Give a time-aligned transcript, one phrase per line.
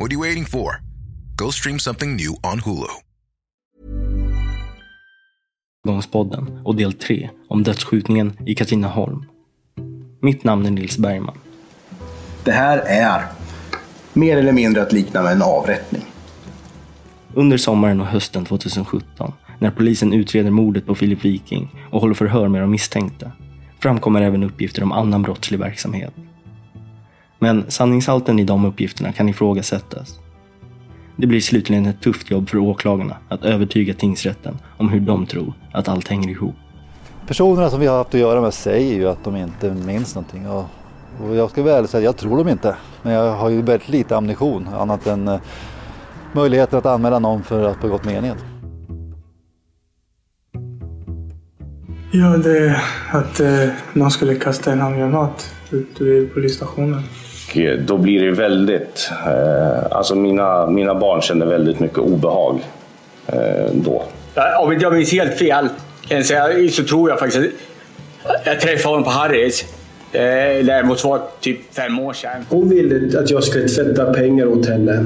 [0.00, 0.80] what are you waiting for?
[1.36, 2.86] Go stream something new on Hulu.
[5.86, 9.24] Gångspodden och del 3 om dödsskjutningen i Katrineholm.
[10.22, 11.38] Mitt namn är Nils Bergman.
[12.44, 13.24] Det här är
[14.12, 16.02] mer eller mindre att likna med en avrättning.
[17.34, 22.48] Under sommaren och hösten 2017, när polisen utreder mordet på Filip Viking och håller förhör
[22.48, 23.32] med de misstänkta,
[23.78, 26.14] framkommer även uppgifter om annan brottslig verksamhet.
[27.42, 30.18] Men sanningshalten i de uppgifterna kan ifrågasättas.
[31.16, 35.52] Det blir slutligen ett tufft jobb för åklagarna att övertyga tingsrätten om hur de tror
[35.72, 36.54] att allt hänger ihop.
[37.26, 40.48] Personerna som vi har haft att göra med säger ju att de inte minns någonting.
[40.48, 40.64] Och,
[41.22, 42.76] och jag ska väl säga, jag tror dem inte.
[43.02, 45.40] Men jag har ju väldigt lite ammunition annat än eh,
[46.32, 48.36] möjligheten att anmäla någon för att begått mened.
[52.12, 57.02] Ja, det är att eh, någon skulle kasta en handgranat ut vid polisstationen.
[57.50, 59.10] Och eh, då blir det väldigt...
[59.26, 62.60] Eh, alltså mina, mina barn känner väldigt mycket obehag
[63.26, 64.04] eh, då.
[64.60, 65.68] Om inte jag minns helt fel
[66.08, 67.46] kan säga, så tror jag faktiskt
[68.24, 69.64] att jag träffade honom på Harrys.
[70.12, 72.46] Eh, det måste vara typ fem år sedan.
[72.48, 75.04] Hon ville att jag skulle tvätta pengar åt henne.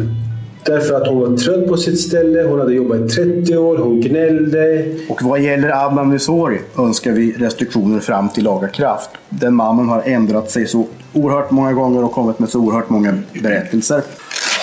[0.67, 4.01] Därför att hon var trött på sitt ställe, hon hade jobbat i 30 år, hon
[4.01, 4.85] gnällde.
[5.09, 9.11] Och vad gäller Adnan Nisori önskar vi restriktioner fram till laga kraft.
[9.29, 13.19] Den mannen har ändrat sig så oerhört många gånger och kommit med så oerhört många
[13.43, 14.03] berättelser.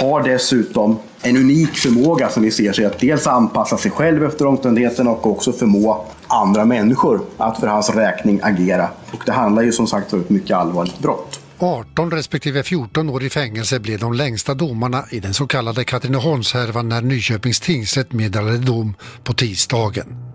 [0.01, 4.45] Har dessutom en unik förmåga som vi ser sig att dels anpassa sig själv efter
[4.45, 8.87] omständigheterna och också förmå andra människor att för hans räkning agera.
[9.13, 11.39] Och det handlar ju som sagt om ett mycket allvarligt brott.
[11.65, 16.89] 18 respektive 14 år i fängelse blev de längsta domarna i den så kallade Katrineholmshärvan
[16.89, 20.30] när Nyköpings tingsrätt meddelade dom på tisdagen.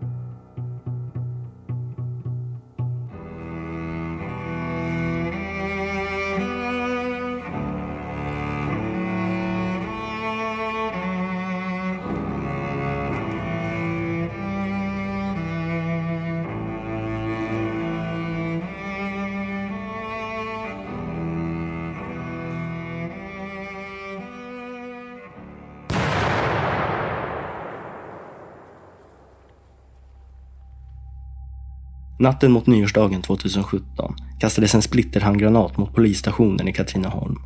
[32.27, 37.37] Natten mot nyårsdagen 2017 kastades en splitterhandgranat mot polisstationen i Katrineholm.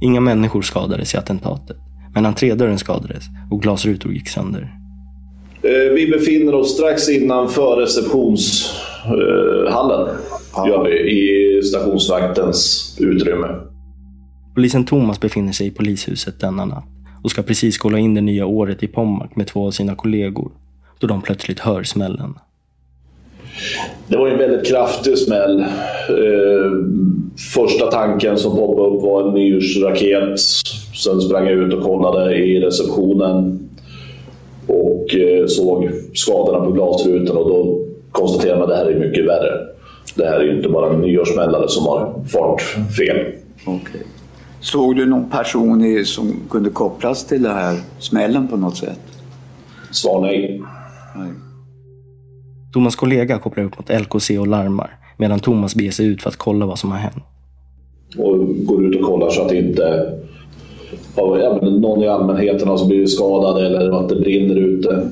[0.00, 1.76] Inga människor skadades i attentatet,
[2.14, 4.74] men entrédörren skadades och glasrutor gick sönder.
[5.62, 10.08] Eh, Vi befinner oss strax innanför receptionshallen.
[10.66, 13.48] Gör vi, I stationsvaktens utrymme.
[14.54, 16.84] Polisen Thomas befinner sig i polishuset denna natt
[17.22, 20.52] och ska precis kolla in det nya året i Pommac med två av sina kollegor,
[20.98, 22.34] då de plötsligt hör smällen.
[24.06, 25.60] Det var en väldigt kraftig smäll.
[25.60, 26.72] Eh,
[27.54, 30.40] första tanken som poppade upp var en nyårsraket.
[31.04, 33.68] Sen sprang jag ut och kollade i receptionen
[34.66, 39.26] och eh, såg skadorna på glasrutan och då konstaterade man att det här är mycket
[39.26, 39.52] värre.
[40.14, 43.26] Det här är ju inte bara en nyårssmällare som har fartfel.
[43.66, 44.02] Okej.
[44.60, 49.00] Såg du någon person i, som kunde kopplas till den här smällen på något sätt?
[49.90, 50.62] Svar nej.
[51.16, 51.28] Nej.
[52.72, 56.36] Thomas kollega kopplar upp mot LKC och larmar medan Thomas beger sig ut för att
[56.36, 57.24] kolla vad som har hänt.
[58.18, 60.12] och går ut och kollar så att det inte
[61.16, 65.08] ja, någon i allmänheten har alltså blivit skadad eller att det brinner ute.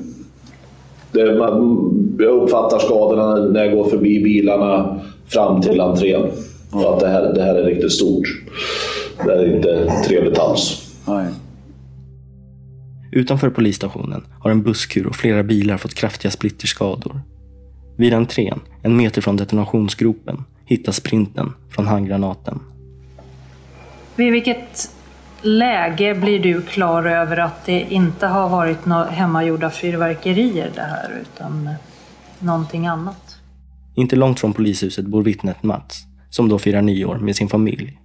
[1.11, 6.21] Det, man, jag uppfattar skadorna när jag går förbi bilarna fram till entrén.
[6.71, 8.27] Och att det här, det här är riktigt stort.
[9.25, 10.93] Det är inte trevligt alls.
[11.07, 11.25] Nej.
[13.11, 17.21] Utanför polisstationen har en busskur och flera bilar fått kraftiga splitterskador.
[17.97, 22.59] Vid entrén, en meter från detonationsgropen, hittas sprinten från handgranaten.
[24.15, 24.91] Vid vilket
[25.41, 31.21] läge blir du klar över att det inte har varit några hemmagjorda fyrverkerier det här
[31.21, 31.69] utan
[32.39, 33.37] någonting annat?
[33.95, 37.99] Inte långt från polishuset bor vittnet Mats, som då firar nyår med sin familj.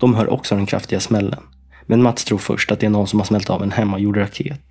[0.00, 1.42] De hör också den kraftiga smällen,
[1.86, 4.67] men Mats tror först att det är någon som har smält av en hemmagjord raket.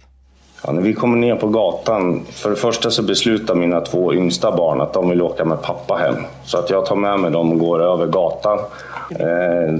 [0.63, 4.51] Ja, när vi kommer ner på gatan, för det första så beslutar mina två yngsta
[4.51, 6.15] barn att de vill åka med pappa hem.
[6.45, 8.59] Så att jag tar med mig dem och går över gatan.
[9.19, 9.79] Eh,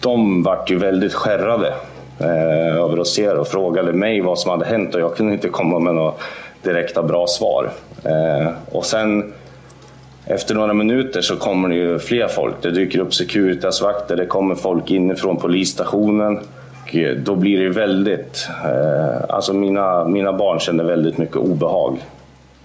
[0.00, 1.74] de vart ju väldigt skärrade
[2.18, 5.32] eh, över att se det och frågade mig vad som hade hänt och jag kunde
[5.32, 6.12] inte komma med några
[6.62, 7.70] direkta bra svar.
[8.04, 9.32] Eh, och sen
[10.26, 12.54] efter några minuter så kommer det ju fler folk.
[12.62, 16.40] Det dyker upp Securitasvakter, det kommer folk inifrån polisstationen.
[16.94, 18.48] Och då blir det väldigt...
[18.64, 21.98] Eh, alltså mina, mina barn kände väldigt mycket obehag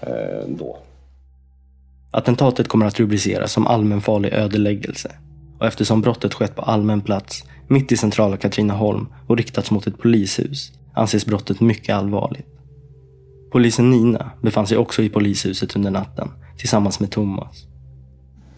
[0.00, 0.78] eh, då.
[2.10, 5.12] Attentatet kommer att rubriceras som allmänfarlig ödeläggelse.
[5.58, 9.98] Och eftersom brottet skett på allmän plats, mitt i centrala Katrineholm och riktats mot ett
[9.98, 12.46] polishus, anses brottet mycket allvarligt.
[13.52, 17.66] Polisen Nina befann sig också i polishuset under natten tillsammans med Thomas.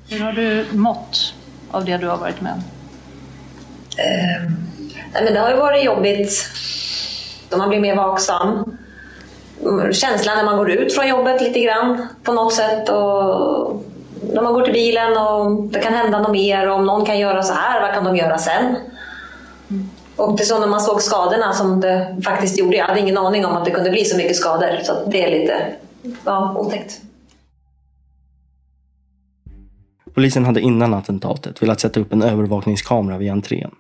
[0.09, 1.35] Hur har du mått
[1.71, 2.63] av det du har varit med om?
[3.99, 4.53] Eh,
[5.13, 6.49] nej men det har ju varit jobbigt.
[7.57, 8.77] Man blir mer vaksam.
[9.93, 12.89] Känslan när man går ut från jobbet lite grann på något sätt.
[12.89, 13.85] Och
[14.33, 16.69] när man går till bilen och det kan hända något mer.
[16.69, 18.77] Och om någon kan göra så här, vad kan de göra sen?
[20.17, 22.77] Och det är så när man såg skadorna som det faktiskt gjorde.
[22.77, 24.79] Jag hade ingen aning om att det kunde bli så mycket skador.
[24.83, 25.67] Så det är lite
[26.25, 27.01] ja, otäckt.
[30.15, 33.71] Polisen hade innan attentatet velat sätta upp en övervakningskamera vid entrén.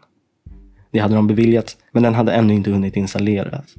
[0.91, 3.75] Det hade de beviljat, men den hade ännu inte hunnit installeras.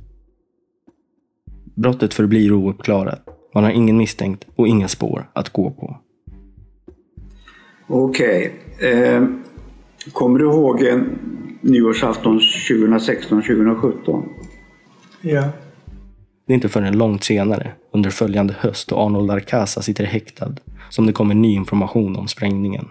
[1.76, 3.26] Brottet förblir ouppklarat.
[3.54, 5.98] Man har ingen misstänkt och inga spår att gå på.
[7.88, 8.54] Okej.
[8.80, 9.24] Eh,
[10.14, 11.20] kommer du ihåg en
[11.62, 14.24] nyårsafton 2016-2017?
[15.22, 15.50] Ja.
[16.48, 20.56] Det är inte förrän långt senare, under följande höst då Arnold Arcasa sitter häktad,
[20.90, 22.88] som det kommer ny information om sprängningen.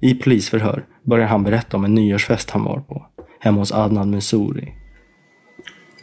[0.00, 3.06] I polisförhör börjar han berätta om en nyårsfest han var på,
[3.40, 4.74] hemma hos Adnan Mansouri.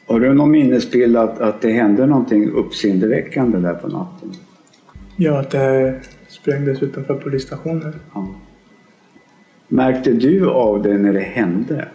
[0.08, 4.34] Har du någon minnesbild att, att det hände någonting uppseendeväckande där på natten?
[5.16, 7.96] Ja, att det sprängdes utanför polisstationen.
[8.14, 8.28] Ja.
[9.68, 11.88] Märkte du av det när det hände?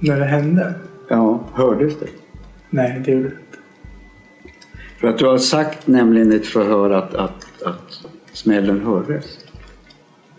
[0.00, 0.74] När det hände?
[1.08, 2.06] Ja, hördes det?
[2.70, 3.58] Nej, det gjorde det inte.
[5.00, 9.38] För att du har sagt nämligen i ett förhör att, att, att smällen hördes.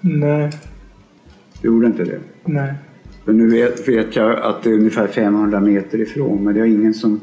[0.01, 0.51] Nej,
[1.61, 2.19] Du gjorde inte det?
[2.45, 2.73] nej.
[3.25, 6.67] För nu vet, vet jag att det är ungefär 500 meter ifrån men det var
[6.67, 7.21] ingen som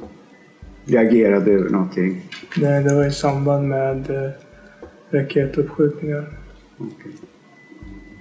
[0.85, 2.23] reagerade över någonting.
[2.57, 4.31] Nej, det var i samband med eh,
[5.11, 6.39] raketuppskjutningar.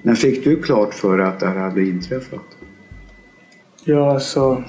[0.02, 2.58] När fick du klart för att det här hade inträffat?
[3.84, 4.64] Ja, alltså.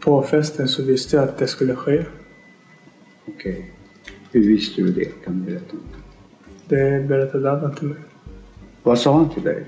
[0.00, 2.04] På festen så visste jag att det skulle ske.
[3.28, 3.70] Okej.
[4.32, 5.24] Hur visste du det?
[5.24, 5.76] Kan du berätta?
[6.68, 7.98] Det berättade Adnan till mig.
[8.82, 9.64] Vad sa han till dig?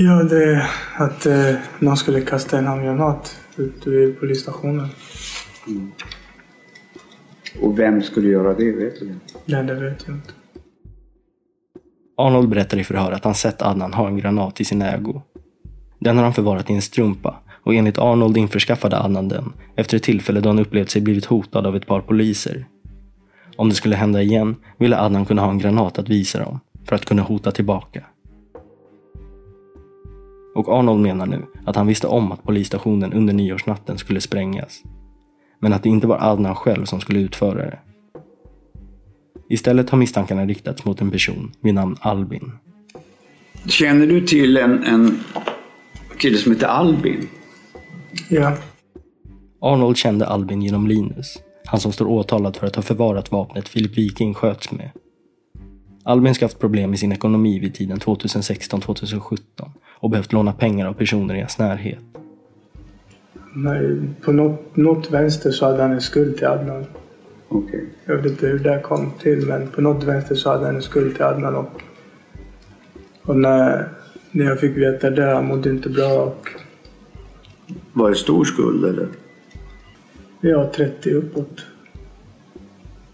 [0.00, 0.66] Ja, det
[0.96, 4.88] att eh, någon skulle kasta en handgranat ut vid polisstationen.
[5.66, 5.92] Mm.
[7.62, 8.72] Och vem skulle göra det?
[8.72, 9.14] Vet du?
[9.44, 10.32] Nej, det vet jag inte.
[12.16, 15.22] Arnold berättar i förhör att han sett Adnan ha en granat i sin ägo.
[15.98, 20.02] Den har han förvarat i en strumpa och enligt Arnold införskaffade Adnan den efter ett
[20.02, 22.66] tillfälle då han upplevt sig blivit hotad av ett par poliser.
[23.56, 26.96] Om det skulle hända igen ville Adnan kunna ha en granat att visa dem för
[26.96, 28.04] att kunna hota tillbaka.
[30.58, 34.82] Och Arnold menar nu att han visste om att polisstationen under nyårsnatten skulle sprängas.
[35.60, 37.78] Men att det inte var Adnan själv som skulle utföra det.
[39.50, 42.52] Istället har misstankarna riktats mot en person vid namn Albin.
[43.66, 45.20] Känner du till en, en
[46.18, 47.28] kille som heter Albin?
[48.28, 48.56] Ja.
[49.60, 53.98] Arnold kände Albin genom Linus, han som står åtalad för att ha förvarat vapnet Filip
[53.98, 54.90] Viking sköts med.
[56.04, 59.32] Albin ska haft problem med sin ekonomi vid tiden 2016-2017
[60.00, 61.98] och behövt låna pengar av personer i hans närhet.
[63.54, 66.86] Nej, på något, något vänster så hade han en skuld till Adnan.
[67.48, 67.84] Okej.
[68.04, 70.82] Jag vet inte hur det kom till, men på något vänster så hade han en
[70.82, 71.54] skuld till Adnan.
[71.56, 71.82] Och,
[73.22, 73.88] och när,
[74.30, 76.22] när jag fick veta det, han mådde inte bra.
[76.22, 76.48] Och,
[77.92, 79.08] Var det stor skuld eller?
[80.40, 81.60] ja, 30 uppåt.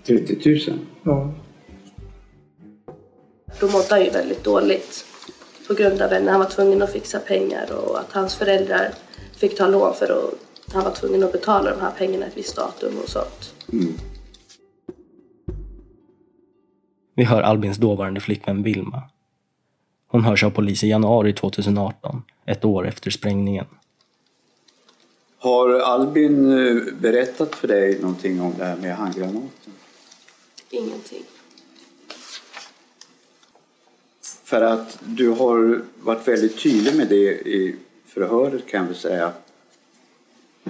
[0.07, 0.79] 30 000?
[1.03, 1.33] Ja.
[3.61, 5.05] Då mådde han ju väldigt dåligt
[5.66, 8.94] på grund av att han var tvungen att fixa pengar och att hans föräldrar
[9.37, 12.56] fick ta lån för att han var tvungen att betala de här pengarna ett visst
[12.56, 13.54] datum och sånt.
[13.73, 13.94] Mm.
[17.14, 19.02] Vi hör Albins dåvarande flickvän Vilma.
[20.09, 23.66] Hon hörs av polis i januari 2018, ett år efter sprängningen.
[25.38, 29.73] Har Albin eh, berättat för dig någonting om det här med handgranaten?
[30.71, 31.23] Ingenting.
[34.54, 39.32] För att du har varit väldigt tydlig med det i förhöret kan vi säga.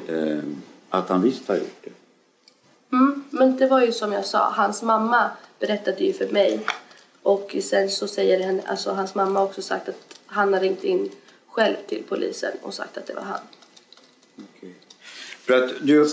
[0.08, 0.38] Eh,
[0.90, 1.90] att han visst har gjort det.
[2.96, 6.60] Mm, men det var ju som jag sa, hans mamma berättade ju för mig.
[7.22, 11.10] Och sen så säger henne, alltså hans mamma också sagt att han har ringt in
[11.48, 13.40] själv till polisen och sagt att det var han.
[15.40, 16.08] För att du,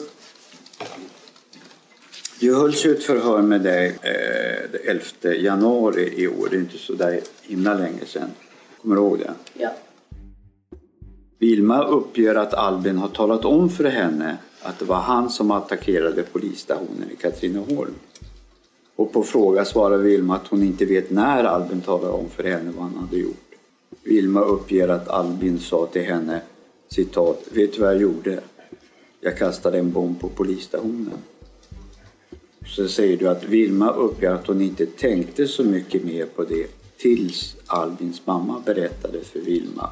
[2.41, 4.81] du hölls ju ett förhör med dig eh, den
[5.23, 6.47] 11 januari i år.
[6.49, 8.29] Det är inte så där himla länge sedan.
[8.81, 9.33] Kommer du ihåg det?
[9.53, 9.69] Ja.
[11.39, 16.23] Vilma uppger att Albin har talat om för henne att det var han som attackerade
[16.23, 17.93] polisstationen i Katrineholm.
[18.95, 22.71] Och på fråga svarar Vilma att hon inte vet när Albin talade om för henne
[22.77, 23.55] vad han hade gjort.
[24.03, 26.41] Vilma uppger att Albin sa till henne
[26.89, 28.39] citat, vet du vad jag gjorde?
[29.19, 31.17] Jag kastade en bomb på polisstationen.
[32.65, 36.67] Så säger du att Vilma uppger att hon inte tänkte så mycket mer på det
[36.97, 39.89] tills Albins mamma berättade för Vilma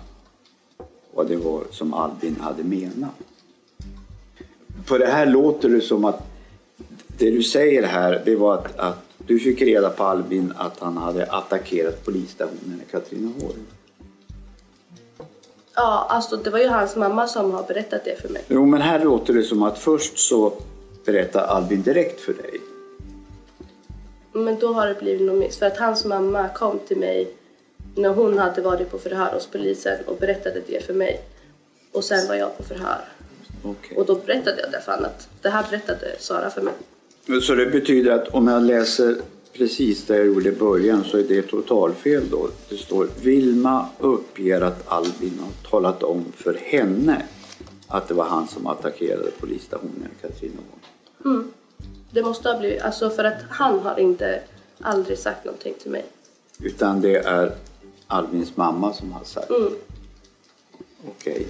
[1.20, 3.16] vad det var som Albin hade menat.
[4.86, 6.24] På det här låter det som att
[7.18, 10.98] det du säger här, det var att, att du fick reda på Albin att han
[10.98, 13.66] hade attackerat polisstationen i Katrineholm.
[15.76, 18.44] Ja, alltså det var ju hans mamma som har berättat det för mig.
[18.48, 20.54] Jo, men här låter det som att först så
[21.12, 22.62] berättar Albin direkt för dig.
[24.34, 25.58] Men då har det blivit något miss.
[25.58, 27.34] För att hans mamma kom till mig
[27.96, 31.22] när hon hade varit på förhör hos polisen och berättade det för mig.
[31.92, 33.02] Och sen var jag på förhör.
[33.64, 33.98] Okay.
[33.98, 36.74] Och då berättade jag det för honom att det här berättade Sara för mig.
[37.42, 39.16] Så det betyder att om jag läser
[39.54, 42.50] precis det jag gjorde i början så är det totalfel då.
[42.70, 47.26] Det står Vilma uppger att Albin har talat om för henne
[47.88, 50.66] att det var han som attackerade polisstationen i Katrineholm.
[51.26, 51.52] Mm.
[52.12, 54.42] Det måste ha blivit, alltså för att han har inte
[54.82, 56.06] aldrig sagt någonting till mig.
[56.60, 57.56] Utan det är
[58.08, 59.50] Albins mamma som har sagt.
[59.50, 59.74] Mm.
[61.08, 61.48] Okej.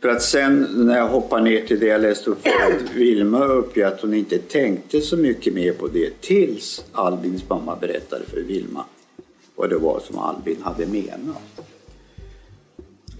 [0.00, 2.90] För att sen när jag hoppar ner till det jag läste upp förut.
[2.94, 8.24] Vilma uppger att hon inte tänkte så mycket mer på det tills Albins mamma berättade
[8.24, 8.84] för Vilma
[9.60, 11.60] vad det var som Albin hade menat.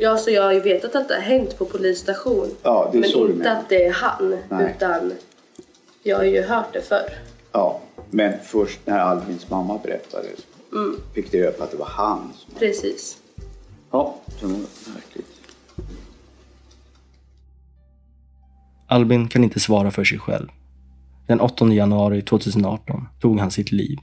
[0.02, 2.48] Ja, så jag har ju vetat att det har hänt på polisstation.
[2.62, 3.60] Ja, det är men så du inte menar.
[3.60, 4.36] att det är han.
[4.48, 4.74] Nej.
[4.76, 5.12] Utan
[6.02, 7.12] jag har ju hört det förr.
[7.52, 7.80] Ja,
[8.10, 10.28] men först när Albins mamma berättade
[10.72, 12.32] Mm, fick det upp att det var han.
[12.34, 12.54] Som...
[12.58, 13.18] precis.
[13.90, 14.52] Ja, det var
[14.94, 15.26] märkligt.
[18.88, 20.48] Albin kan inte svara för sig själv.
[21.26, 23.98] Den 8 januari 2018 tog han sitt liv.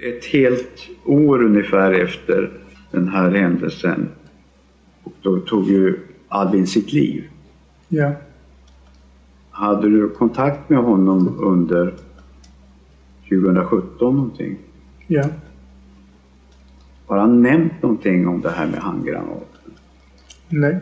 [0.00, 4.08] Ett helt år ungefär efter den här händelsen
[5.04, 7.24] och då tog ju Albin sitt liv.
[7.88, 8.12] Ja.
[9.50, 11.94] Hade du kontakt med honom under
[13.28, 14.58] 2017 någonting?
[15.06, 15.24] Ja.
[17.06, 19.72] Har han nämnt någonting om det här med handgranaten?
[20.48, 20.80] Nej.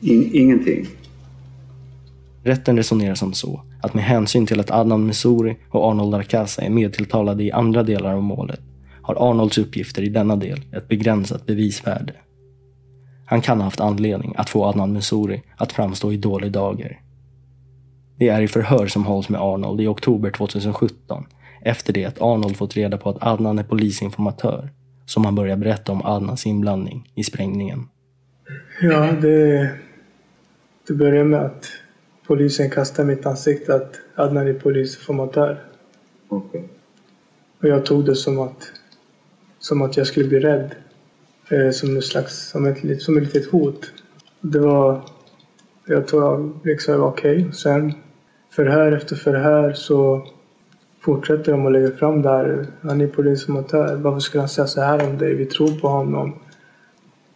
[0.00, 0.86] In, ingenting?
[2.42, 6.70] Rätten resonerar som så att med hänsyn till att Adnan Messouri och Arnold Arkaza är
[6.70, 8.60] medtilltalade i andra delar av målet
[9.02, 12.12] har Arnolds uppgifter i denna del ett begränsat bevisvärde.
[13.26, 17.00] Han kan ha haft anledning att få Adnan Messouri att framstå i dålig dager.
[18.18, 21.26] Det är i förhör som hålls med Arnold i oktober 2017
[21.62, 24.70] efter det att Arnold fått reda på att Adnan är polisinformatör
[25.06, 27.88] som han börjar berätta om Adnans inblandning i sprängningen.
[28.80, 29.70] Ja, det,
[30.86, 31.66] det började med att
[32.26, 35.64] polisen kastade i mitt ansikte att Adnan är polisinformatör.
[36.28, 36.68] Okej.
[37.62, 38.72] Och jag tog det som att,
[39.60, 40.74] som att jag skulle bli rädd.
[41.50, 43.92] Eh, som ett slags, som ett, som ett litet hot.
[44.40, 45.04] Det var,
[45.86, 47.42] jag tog liksom okej, okay.
[47.42, 47.52] okej.
[47.52, 47.92] Sen
[48.50, 50.26] förhör efter förhör så
[51.00, 52.66] fortsätter de att lägga fram det här.
[52.82, 53.96] Han är polisinformatör.
[53.96, 55.34] Varför skulle han säga så här om dig?
[55.34, 56.34] Vi tror på honom.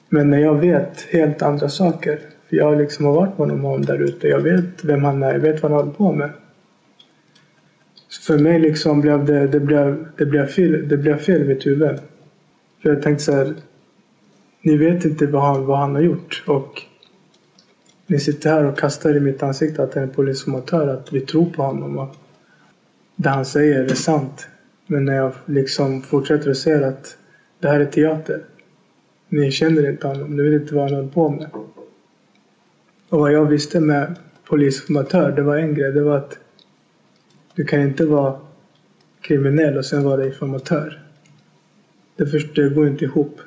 [0.09, 2.21] Men när jag vet helt andra saker.
[2.49, 4.29] För jag liksom har varit med honom där ute.
[4.29, 5.33] Jag vet vem han är.
[5.33, 6.31] Jag vet vad han håller på med.
[8.09, 11.45] Så för mig liksom blev det, det, blev, det, blev fel, det blev fel i
[11.45, 11.99] mitt huvud.
[12.85, 13.55] För jag tänkte så här.
[14.63, 16.45] Ni vet inte vad han, vad han har gjort.
[16.47, 16.83] Och
[18.07, 21.51] ni sitter här och kastar i mitt ansikte att han är polisformatör, Att vi tror
[21.51, 21.99] på honom.
[21.99, 22.17] Och
[23.17, 24.47] det han säger är sant.
[24.87, 27.17] Men när jag liksom fortsätter att säga att
[27.59, 28.43] det här är teater.
[29.29, 30.37] Ni känner inte honom.
[30.37, 31.51] Ni vet inte vad han håller på med.
[33.09, 34.15] Och vad jag visste med
[34.45, 35.93] polisformatör, det var en grej.
[35.93, 36.39] Det var att
[37.55, 38.41] du kan inte vara
[39.21, 41.04] kriminell och sen vara informatör.
[42.17, 43.41] Det, först, det går inte ihop.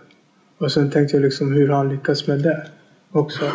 [0.58, 2.68] Och sen tänkte jag liksom hur han lyckas med det.
[3.12, 3.52] Också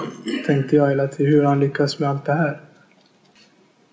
[0.47, 1.33] tänkte jag hela tiden.
[1.33, 2.61] Hur han lyckas med allt det här.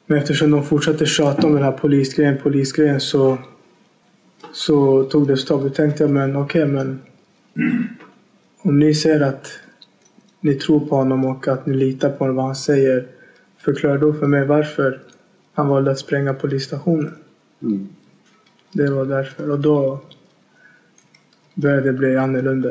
[0.06, 3.38] Men eftersom de fortsatte tjata om den här polisgrejen, polisgrejen så,
[4.54, 5.62] så tog det stopp.
[5.62, 7.02] Då tänkte jag, men okej, men
[8.62, 9.60] om ni säger att
[10.42, 13.08] ni tror på honom och att ni litar på vad han säger.
[13.58, 15.02] Förklara då för mig varför
[15.54, 17.16] han valde att spränga polisstationen.
[17.62, 17.88] Mm.
[18.74, 19.52] Det var därför.
[19.52, 20.02] Och då
[21.54, 22.70] började det bli annorlunda.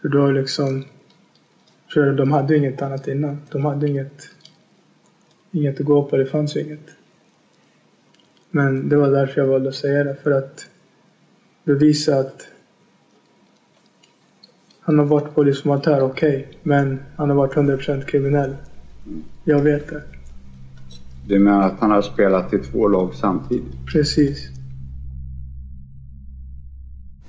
[0.00, 0.84] För då liksom...
[1.94, 3.40] För de hade inget annat innan.
[3.50, 4.28] De hade inget,
[5.50, 6.16] inget att gå på.
[6.16, 6.88] Det fanns ju inget.
[8.50, 10.14] Men det var därför jag valde att säga det.
[10.14, 10.66] För att
[11.64, 12.48] bevisa att
[14.80, 16.36] han har varit polismatör, okej.
[16.36, 18.56] Okay, men han har varit 100% kriminell.
[19.44, 20.02] Jag vet det.
[21.26, 23.86] Du menar att han har spelat i två lag samtidigt?
[23.92, 24.48] Precis.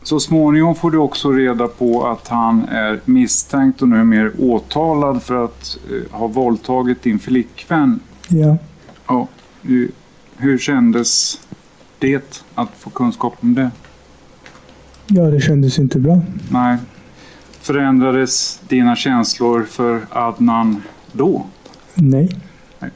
[0.03, 4.31] Så småningom får du också reda på att han är misstänkt och nu är mer
[4.39, 7.99] åtalad för att eh, ha våldtagit din flickvän.
[8.27, 8.57] Ja.
[9.07, 9.27] ja.
[10.37, 11.39] Hur kändes
[11.99, 13.71] det att få kunskap om det?
[15.07, 16.21] Ja, det kändes inte bra.
[16.51, 16.77] Nej.
[17.59, 20.81] Förändrades dina känslor för Adnan
[21.11, 21.45] då?
[21.93, 22.39] Nej.
[22.79, 22.91] Nej.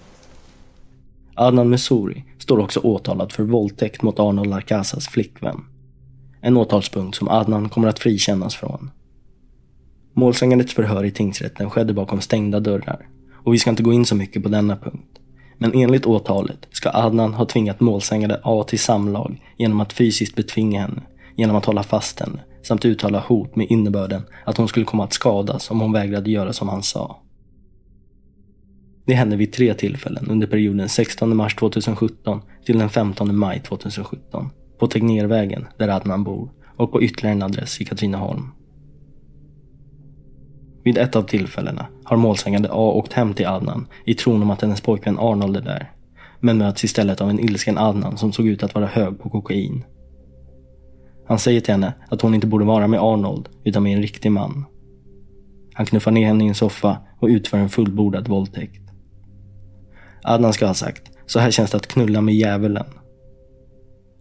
[1.34, 5.64] Adnan Messouri står också åtalad för våldtäkt mot Arnold Arcazas flickvän.
[6.48, 8.92] En åtalspunkt som Adnan kommer att frikännas från.
[10.14, 14.16] Målsägandets förhör i tingsrätten skedde bakom stängda dörrar och vi ska inte gå in så
[14.16, 15.20] mycket på denna punkt.
[15.58, 20.82] Men enligt åtalet ska Adnan ha tvingat målsägande A till samlag genom att fysiskt betvinga
[20.82, 21.02] henne,
[21.36, 25.14] genom att hålla fast henne samt uttala hot med innebörden att hon skulle komma att
[25.14, 27.20] skadas om hon vägrade göra som han sa.
[29.06, 34.50] Det hände vid tre tillfällen under perioden 16 mars 2017 till den 15 maj 2017
[34.80, 38.52] på Tegnérvägen där Adnan bor och på ytterligare en adress i Katrineholm.
[40.84, 44.62] Vid ett av tillfällena har målsägande A åkt hem till Adnan i tron om att
[44.62, 45.92] hennes pojkvän Arnold är där,
[46.40, 49.84] men möts istället av en ilsken Adnan som såg ut att vara hög på kokain.
[51.28, 54.32] Han säger till henne att hon inte borde vara med Arnold utan med en riktig
[54.32, 54.66] man.
[55.74, 58.82] Han knuffar ner henne i en soffa och utför en fullbordad våldtäkt.
[60.24, 62.86] Adnan ska ha sagt, så här känns det att knulla med djävulen.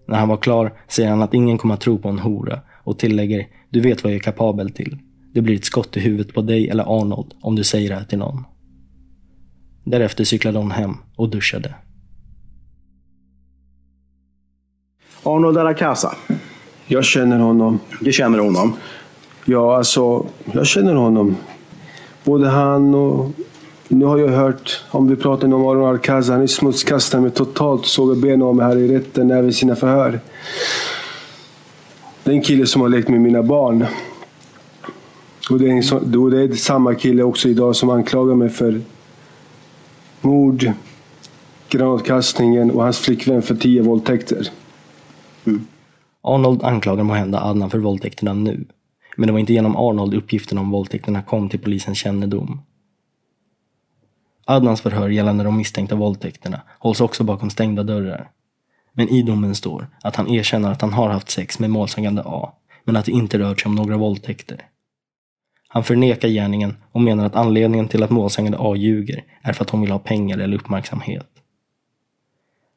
[0.07, 2.99] När han var klar säger han att ingen kommer att tro på en hora och
[2.99, 4.99] tillägger, du vet vad jag är kapabel till.
[5.33, 8.05] Det blir ett skott i huvudet på dig eller Arnold om du säger det här
[8.05, 8.45] till någon.
[9.85, 11.75] Därefter cyklade hon hem och duschade.
[15.23, 16.15] Arnold Aracasa.
[16.87, 17.81] Jag känner honom.
[18.01, 18.77] Du känner honom?
[19.45, 21.37] Ja, alltså, jag känner honom.
[22.25, 23.31] Både han och...
[23.89, 27.81] Nu har jag hört, om vi pratar om Aron Alcaza, han är smutskastad mig totalt
[27.81, 30.21] och sågar benen av mig här i rätten, även sina förhör.
[32.25, 33.87] Det är en kille som har lekt med mina barn.
[35.51, 38.81] Och det, är en, och det är samma kille också idag som anklagar mig för
[40.21, 40.73] mord,
[41.69, 44.49] granatkastningen och hans flickvän för tio våldtäkter.
[45.45, 45.67] Mm.
[46.23, 48.65] Arnold anklagar måhända Adnan för våldtäkterna nu.
[49.17, 52.61] Men det var inte genom Arnold uppgifterna om våldtäkterna kom till polisens kännedom.
[54.49, 58.31] Adnans förhör gällande de misstänkta våldtäkterna hålls också bakom stängda dörrar.
[58.93, 62.53] Men i domen står att han erkänner att han har haft sex med målsägande A,
[62.85, 64.63] men att det inte rört sig om några våldtäkter.
[65.69, 69.71] Han förnekar gärningen och menar att anledningen till att målsägande A ljuger är för att
[69.71, 71.27] hon vill ha pengar eller uppmärksamhet.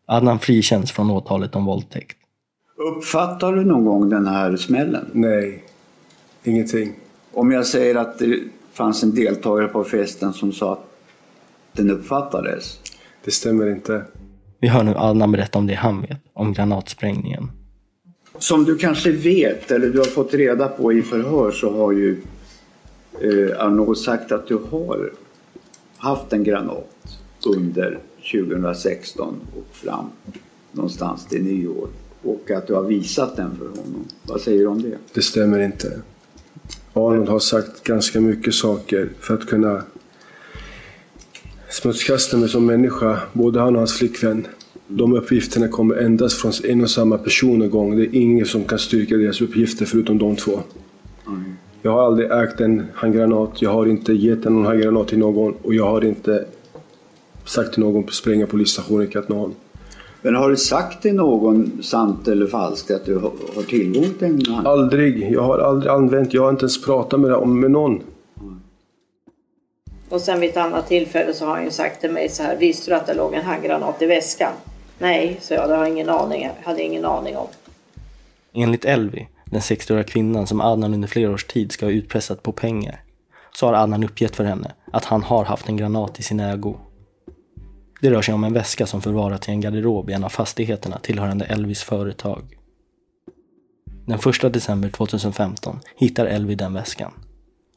[0.05, 2.17] Adnan frikänns från åtalet om våldtäkt.
[2.77, 5.10] Uppfattar du någon gång den här smällen?
[5.13, 5.63] Nej,
[6.43, 6.93] ingenting.
[7.34, 8.39] Om jag säger att det
[8.73, 10.88] fanns en deltagare på festen som sa att
[11.73, 12.79] den uppfattades?
[13.23, 14.05] Det stämmer inte.
[14.60, 17.51] Vi hör nu Adnan berätta om det han vet, om granatsprängningen.
[18.39, 22.21] Som du kanske vet, eller du har fått reda på i förhör, så har ju
[23.21, 25.12] eh, Arnaud sagt att du har
[25.97, 27.99] haft en granat under
[28.32, 30.10] 2016 och fram
[30.71, 31.88] någonstans till nyår
[32.23, 34.08] och att du har visat den för honom.
[34.27, 34.97] Vad säger du om det?
[35.13, 36.01] Det stämmer inte.
[36.93, 39.84] Arnold har sagt ganska mycket saker för att kunna
[41.69, 44.47] smutskasta mig som människa, både han och hans flickvän.
[44.88, 47.95] De uppgifterna kommer endast från en och samma person en gång.
[47.95, 50.60] Det är ingen som kan styrka deras uppgifter förutom de två.
[51.27, 51.43] Mm.
[51.82, 55.73] Jag har aldrig ägt en handgranat, jag har inte gett en handgranat till någon och
[55.73, 56.45] jag har inte
[57.45, 59.53] sagt till någon att spränga polisstationen i Katrineholm.
[60.21, 64.45] Men har du sagt till någon, sant eller falskt, att du har tillgång till en
[64.45, 64.67] hand?
[64.67, 65.32] Aldrig.
[65.32, 68.01] Jag har aldrig använt, jag har inte ens pratat med, med någon.
[70.10, 72.56] Och sen vid ett annat tillfälle så har han ju sagt till mig så här,
[72.56, 74.54] visste du att det låg en handgranat i väskan?
[74.98, 77.48] Nej, så jag, det har jag ingen aning, hade ingen aning om.
[78.54, 82.52] Enligt Elvi, den 60-åriga kvinnan som Adnan under flera års tid ska ha utpressat på
[82.52, 83.04] pengar,
[83.56, 86.76] så har Adnan uppgett för henne att han har haft en granat i sin ägo.
[88.02, 91.00] Det rör sig om en väska som förvarats i en garderob i en av fastigheterna
[91.00, 92.58] tillhörande Elvis företag.
[94.06, 97.12] Den 1 december 2015 hittar Elvi den väskan.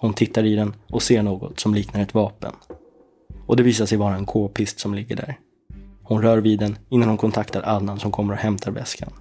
[0.03, 2.53] Hon tittar i den och ser något som liknar ett vapen.
[3.47, 5.39] Och det visar sig vara en k-pist som ligger där.
[6.03, 9.13] Hon rör vid den innan hon kontaktar Adnan som kommer och hämtar väskan.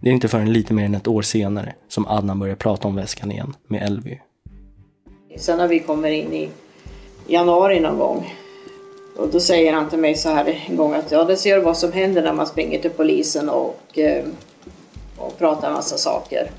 [0.00, 2.94] Det är inte förrän lite mer än ett år senare som Adnan börjar prata om
[2.94, 4.18] väskan igen med Elvy.
[5.38, 6.48] Sen när vi kommer in i
[7.26, 8.34] januari någon gång
[9.16, 11.76] och då säger han till mig så här en gång att ja, det ser vad
[11.76, 14.24] som händer när man springer till polisen och, eh,
[15.16, 16.50] och pratar en massa saker.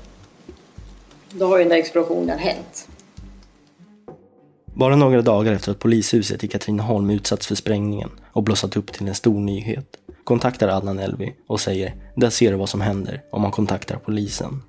[1.32, 2.88] Då har ju den där explosionen hänt.
[4.64, 9.08] Bara några dagar efter att polishuset i Katrineholm utsatts för sprängningen och blossat upp till
[9.08, 13.42] en stor nyhet kontaktar Adnan Elvi och säger “Där ser du vad som händer om
[13.42, 14.62] man kontaktar polisen”.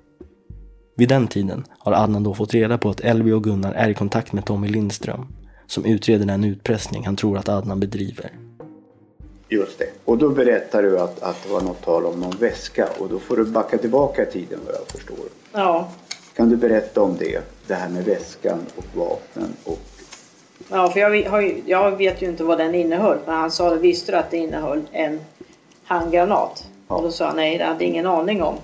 [0.96, 3.94] Vid den tiden har Adnan då fått reda på att Elvi och Gunnar är i
[3.94, 5.26] kontakt med Tommy Lindström
[5.66, 8.30] som utreder den utpressning han tror att Adnan bedriver.
[9.48, 9.88] Just det.
[10.04, 13.18] Och då berättar du att, att det var något tal om någon väska och då
[13.18, 15.26] får du backa tillbaka i tiden vad jag förstår.
[15.52, 15.88] Ja.
[16.36, 17.40] Kan du berätta om det?
[17.66, 19.78] Det här med väskan och vapnen och...
[20.70, 23.18] Ja, för jag, har ju, jag vet ju inte vad den innehöll.
[23.26, 25.20] Men han sa, visste du att det innehöll en
[25.84, 26.64] handgranat?
[26.86, 28.54] Och då sa han, nej det hade ingen aning om.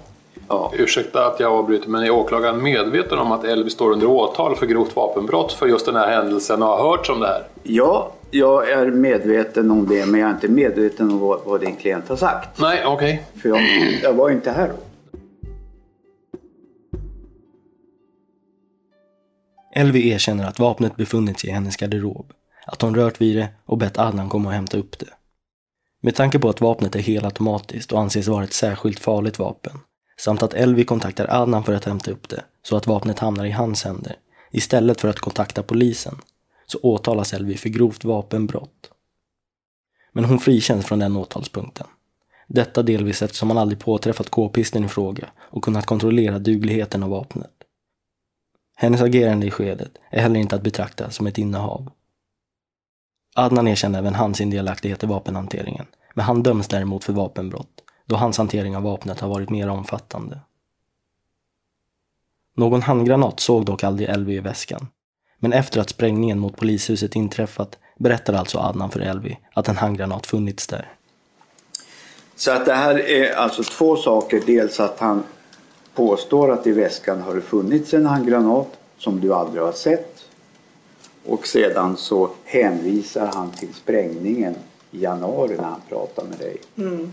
[0.48, 0.72] Ja.
[0.74, 4.66] Ursäkta att jag avbryter men är åklagaren medveten om att Elvi står under åtal för
[4.66, 7.42] grovt vapenbrott för just den här händelsen och har hört om det här?
[7.62, 11.76] Ja, jag är medveten om det men jag är inte medveten om vad, vad din
[11.76, 12.61] klient har sagt.
[12.61, 13.22] Nej, okej.
[13.42, 13.61] För jag,
[14.02, 14.88] jag var inte här då.
[19.72, 22.33] Elvi erkänner att vapnet befunnit sig i hennes garderob,
[22.66, 25.11] att hon rört vid det och bett Adnan komma och hämta upp det.
[26.00, 29.78] Med tanke på att vapnet är helautomatiskt och anses vara ett särskilt farligt vapen,
[30.20, 33.50] samt att Elvi kontaktar Adnan för att hämta upp det, så att vapnet hamnar i
[33.50, 34.16] hans händer,
[34.50, 36.14] istället för att kontakta polisen,
[36.66, 38.90] så åtalas Elvi för grovt vapenbrott.
[40.12, 41.87] Men hon frikänns från den åtalspunkten.
[42.46, 47.58] Detta delvis eftersom man aldrig påträffat k-pisten i fråga och kunnat kontrollera dugligheten av vapnet.
[48.81, 51.91] Hennes agerande i skedet är heller inte att betrakta som ett innehav.
[53.35, 58.17] Adnan erkänner även han sin delaktighet i vapenhanteringen, men han döms däremot för vapenbrott, då
[58.17, 60.41] hans hantering av vapnet har varit mer omfattande.
[62.57, 64.88] Någon handgranat såg dock aldrig Elvi i väskan,
[65.38, 70.27] men efter att sprängningen mot polishuset inträffat berättar alltså Adnan för Elvi att en handgranat
[70.27, 70.93] funnits där.
[72.37, 74.43] Så att det här är alltså två saker.
[74.47, 75.25] Dels att han
[75.98, 80.24] påstår att i väskan har det funnits en handgranat som du aldrig har sett.
[81.26, 84.54] Och sedan så hänvisar han till sprängningen
[84.90, 86.56] i januari när han pratar med dig.
[86.76, 87.12] Mm.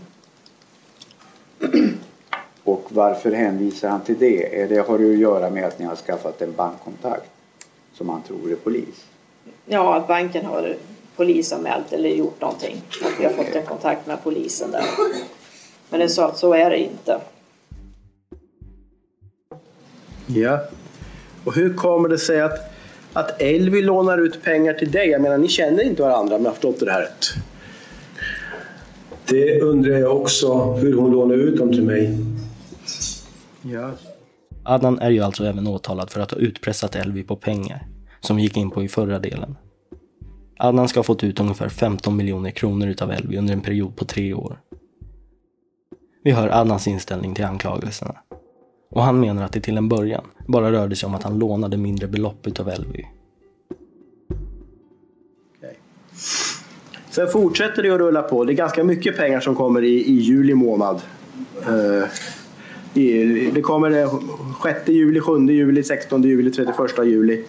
[2.64, 4.62] Och varför hänvisar han till det?
[4.62, 7.30] Är det har det att göra med att ni har skaffat en bankkontakt
[7.94, 9.04] som han tror är polis?
[9.64, 10.76] Ja, att banken har
[11.16, 12.82] polisanmält eller gjort någonting.
[13.04, 14.84] Att vi har fått en kontakt med polisen där.
[15.90, 17.20] Men det sa att så är det inte.
[20.26, 20.60] Ja.
[21.44, 22.58] Och hur kommer det sig att,
[23.12, 25.08] att Elvi lånar ut pengar till dig?
[25.08, 27.24] Jag menar, ni känner inte varandra om jag har förstått det här rätt.
[29.28, 32.18] Det undrar jag också, hur hon lånar ut dem till mig.
[33.62, 33.90] Ja.
[34.62, 37.86] Adnan är ju alltså även åtalad för att ha utpressat Elvi på pengar,
[38.20, 39.56] som vi gick in på i förra delen.
[40.58, 44.04] Adnan ska ha fått ut ungefär 15 miljoner kronor utav Elvi under en period på
[44.04, 44.60] tre år.
[46.24, 48.14] Vi hör Adnans inställning till anklagelserna.
[48.88, 51.76] Och han menar att det till en början bara rörde sig om att han lånade
[51.76, 53.06] mindre belopp utav Elvi.
[57.10, 58.44] Sen fortsätter det att rulla på.
[58.44, 61.00] Det är ganska mycket pengar som kommer i, i juli månad.
[61.68, 62.04] Uh,
[62.94, 64.08] i, det kommer
[64.62, 67.44] 6 juli, 7 juli, 16 juli, 31 juli.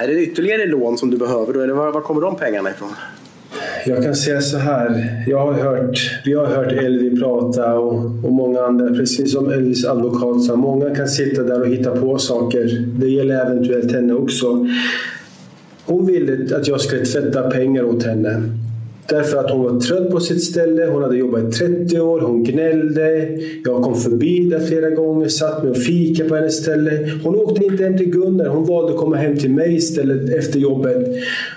[0.00, 1.60] Är det ytterligare lån som du behöver då?
[1.60, 2.94] Eller var, var kommer de pengarna ifrån?
[3.86, 5.22] Jag kan säga så här.
[5.26, 9.84] Jag har hört, vi har hört Elvi prata och, och många andra, precis som Elvis
[9.84, 10.56] advokat sa.
[10.56, 12.84] Många kan sitta där och hitta på saker.
[13.00, 14.66] Det gäller eventuellt henne också.
[15.84, 18.42] Hon ville att jag skulle tvätta pengar åt henne.
[19.08, 20.86] Därför att hon var trött på sitt ställe.
[20.86, 22.20] Hon hade jobbat i 30 år.
[22.20, 23.38] Hon gnällde.
[23.64, 25.28] Jag kom förbi där flera gånger.
[25.28, 27.10] Satt mig och fika på hennes ställe.
[27.22, 28.46] Hon åkte inte hem till Gunnar.
[28.46, 31.06] Hon valde att komma hem till mig istället efter jobbet.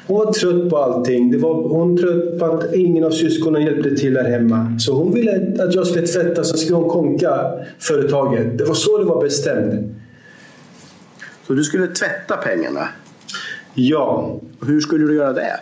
[0.07, 1.31] Hon var trött på allting.
[1.31, 4.79] Det var, hon var trött på att ingen av syskonen hjälpte till där hemma.
[4.79, 8.57] Så hon ville att jag skulle tvätta så skulle hon konka företaget.
[8.57, 9.73] Det var så det var bestämt.
[11.47, 12.87] Så du skulle tvätta pengarna?
[13.73, 14.39] Ja.
[14.65, 15.59] Hur skulle du göra det?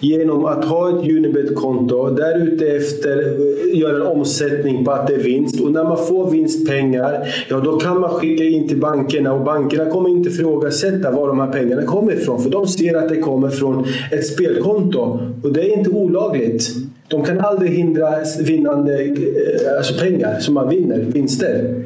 [0.00, 5.60] Genom att ha ett Unibet-konto, där eh, göra en omsättning på att det är vinst.
[5.60, 9.90] Och när man får vinstpengar, ja då kan man skicka in till bankerna och bankerna
[9.90, 12.42] kommer inte ifrågasätta var de här pengarna kommer ifrån.
[12.42, 16.68] För de ser att det kommer från ett spelkonto och det är inte olagligt.
[17.08, 21.84] De kan aldrig hindra vinnande eh, alltså pengar som man vinner, vinster.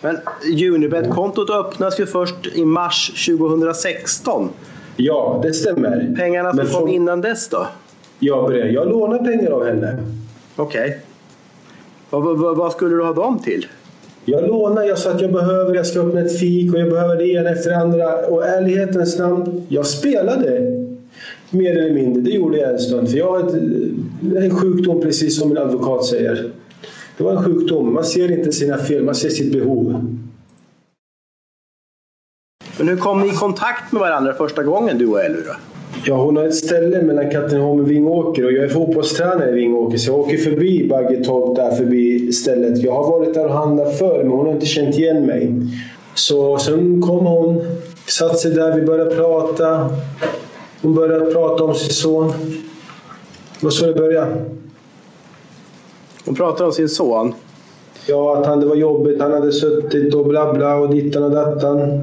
[0.00, 0.16] Men
[0.74, 4.48] Unibet-kontot öppnas ju först i mars 2016.
[5.02, 6.14] Ja, det stämmer.
[6.16, 7.66] Pengarna som kom innan dess då?
[8.18, 9.96] Jag, jag lånar pengar av henne.
[10.56, 10.98] Okej.
[12.10, 13.66] Vad, vad, vad skulle du ha dem till?
[14.24, 17.16] Jag lånar, jag sa att jag behöver, jag ska öppna ett fik och jag behöver
[17.16, 18.26] det ena efter det andra.
[18.26, 20.76] Och ärlighetens namn, jag spelade.
[21.50, 23.10] Mer eller mindre, det gjorde jag en stund.
[23.10, 23.54] För jag har ett,
[24.36, 26.50] en sjukdom precis som min advokat säger.
[27.16, 30.16] Det var en sjukdom, man ser inte sina fel, man ser sitt behov.
[32.80, 35.42] Men hur kom ni i kontakt med varandra första gången, du och Elvy?
[36.04, 39.98] Ja, hon har ett ställe mellan Katrineholm och Vingåker och jag är fotbollstränare i Vingåker
[39.98, 42.78] så jag åker förbi Baggetorp där förbi stället.
[42.78, 45.54] Jag har varit där och handlat förr men hon har inte känt igen mig.
[46.14, 47.64] Så sen kom hon,
[48.06, 49.90] satte sig där, vi började prata.
[50.82, 52.32] Hon började prata om sin son.
[53.60, 54.44] Det var så det började.
[56.24, 57.34] Hon pratade om sin son?
[58.06, 59.20] Ja, att han, det var jobbigt.
[59.20, 62.02] Han hade suttit och bla bla och dittan och dattan.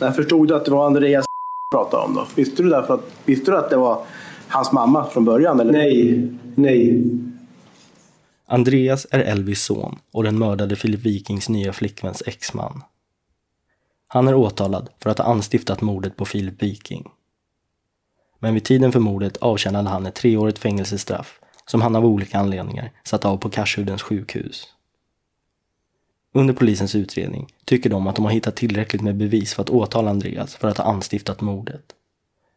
[0.00, 1.26] När förstod du att det var Andreas
[1.74, 2.26] pratade om då?
[2.34, 4.04] Visste du, därför att, visste du att det var
[4.48, 5.60] hans mamma från början?
[5.60, 5.72] Eller?
[5.72, 7.04] Nej, nej.
[8.46, 12.82] Andreas är Elvis son och den mördade Filip Wikings nya flickväns exman.
[14.08, 17.10] Han är åtalad för att ha anstiftat mordet på Filip Viking.
[18.38, 22.92] Men vid tiden för mordet avtjänade han ett treårigt fängelsestraff som han av olika anledningar
[23.04, 24.74] satt av på Karshudens sjukhus.
[26.34, 30.10] Under polisens utredning tycker de att de har hittat tillräckligt med bevis för att åtala
[30.10, 31.82] Andreas för att ha anstiftat mordet.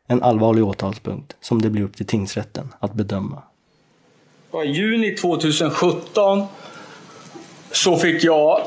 [0.07, 3.43] En allvarlig åtalspunkt som det blir upp till tingsrätten att bedöma.
[4.65, 6.43] I juni 2017
[7.71, 8.61] så fick jag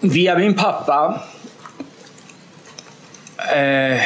[0.00, 1.22] via min pappa
[3.54, 4.00] eh,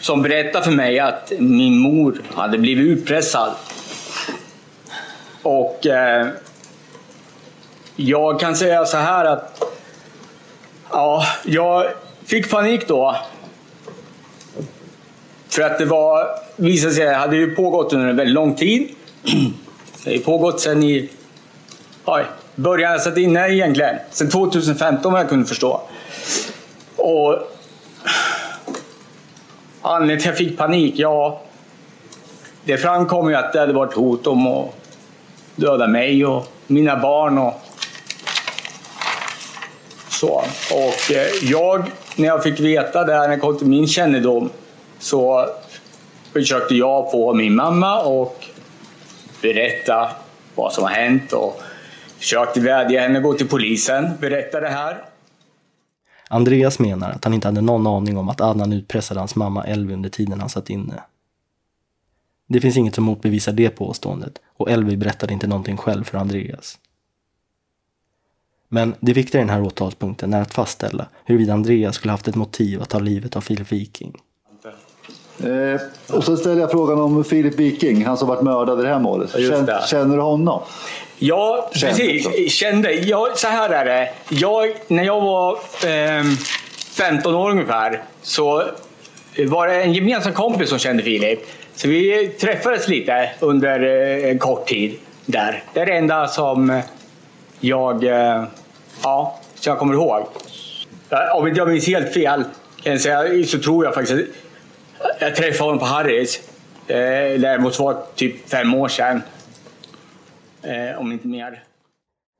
[0.00, 3.52] som berättade för mig att min mor hade blivit utpressad.
[5.42, 6.28] Och eh,
[7.96, 9.62] jag kan säga så här att
[10.90, 11.86] ja, jag
[12.24, 13.16] fick panik då.
[15.48, 16.26] För att det var,
[16.56, 18.88] visade sig, hade ju pågått under en väldigt lång tid.
[20.04, 21.10] Det har ju pågått sedan i
[22.04, 22.24] oj,
[22.54, 23.96] början, satt inne egentligen.
[24.10, 25.80] Sedan 2015 vad jag kunde förstå.
[26.96, 27.38] Och
[29.82, 31.40] anledningen till att jag fick panik, ja.
[32.64, 34.68] Det framkom ju att det hade varit hot om att
[35.56, 37.60] döda mig och mina barn och
[40.22, 40.44] så.
[40.70, 44.50] Och eh, jag, när jag fick veta det här, när det kom till min kännedom,
[44.98, 45.46] så
[46.32, 48.44] försökte jag få min mamma och
[49.42, 50.10] berätta
[50.54, 51.62] vad som har hänt och
[52.18, 55.04] försökte vädja henne att gå till polisen, berätta det här.
[56.28, 59.94] Andreas menar att han inte hade någon aning om att Adnan utpressade hans mamma Elvy
[59.94, 61.02] under tiden han satt inne.
[62.48, 66.78] Det finns inget som motbevisar det påståendet och Elvy berättade inte någonting själv för Andreas.
[68.74, 72.34] Men det viktiga i den här åtalspunkten är att fastställa huruvida Andreas skulle haft ett
[72.34, 74.14] motiv att ta livet av Filip Viking.
[75.44, 75.80] Eh,
[76.16, 78.98] och så ställer jag frågan om Filip Viking, han som varit mördad i det här
[78.98, 79.30] målet.
[79.30, 80.62] Känner, känner du honom?
[81.18, 82.24] Ja, Kände precis.
[82.24, 82.30] så.
[82.48, 82.92] Kände.
[82.92, 84.10] Jag, så här är det.
[84.28, 85.52] Jag, när jag var
[85.84, 86.24] eh,
[86.96, 88.64] 15 år ungefär så
[89.48, 91.40] var det en gemensam kompis som kände Filip.
[91.76, 94.94] Så vi träffades lite under eh, en kort tid
[95.26, 95.62] där.
[95.74, 96.82] Det är det enda som
[97.64, 98.44] jag, eh,
[99.02, 100.26] ja, som jag kommer ihåg.
[101.08, 102.44] Ja, Om inte jag minns helt fel
[103.46, 104.30] så tror jag faktiskt
[104.98, 106.40] att jag träffade honom på Harrys.
[106.86, 109.22] Det måste vara typ fem år sedan.
[110.62, 111.62] Eh, om inte mer.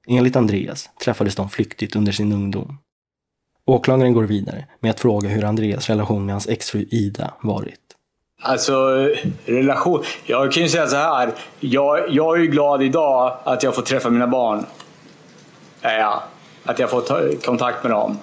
[0.08, 2.78] Enligt Andreas träffades de flyktigt under sin ungdom.
[3.66, 7.78] Åklagaren går vidare med att fråga hur Andreas relation med hans exfru Ida varit.
[8.42, 9.08] Alltså
[9.44, 10.02] relation.
[10.24, 11.32] Jag kan ju säga så här.
[11.60, 14.66] Jag, jag är ju glad idag att jag får träffa mina barn.
[15.80, 16.22] Är jag.
[16.64, 18.18] Att jag får ta kontakt med dem.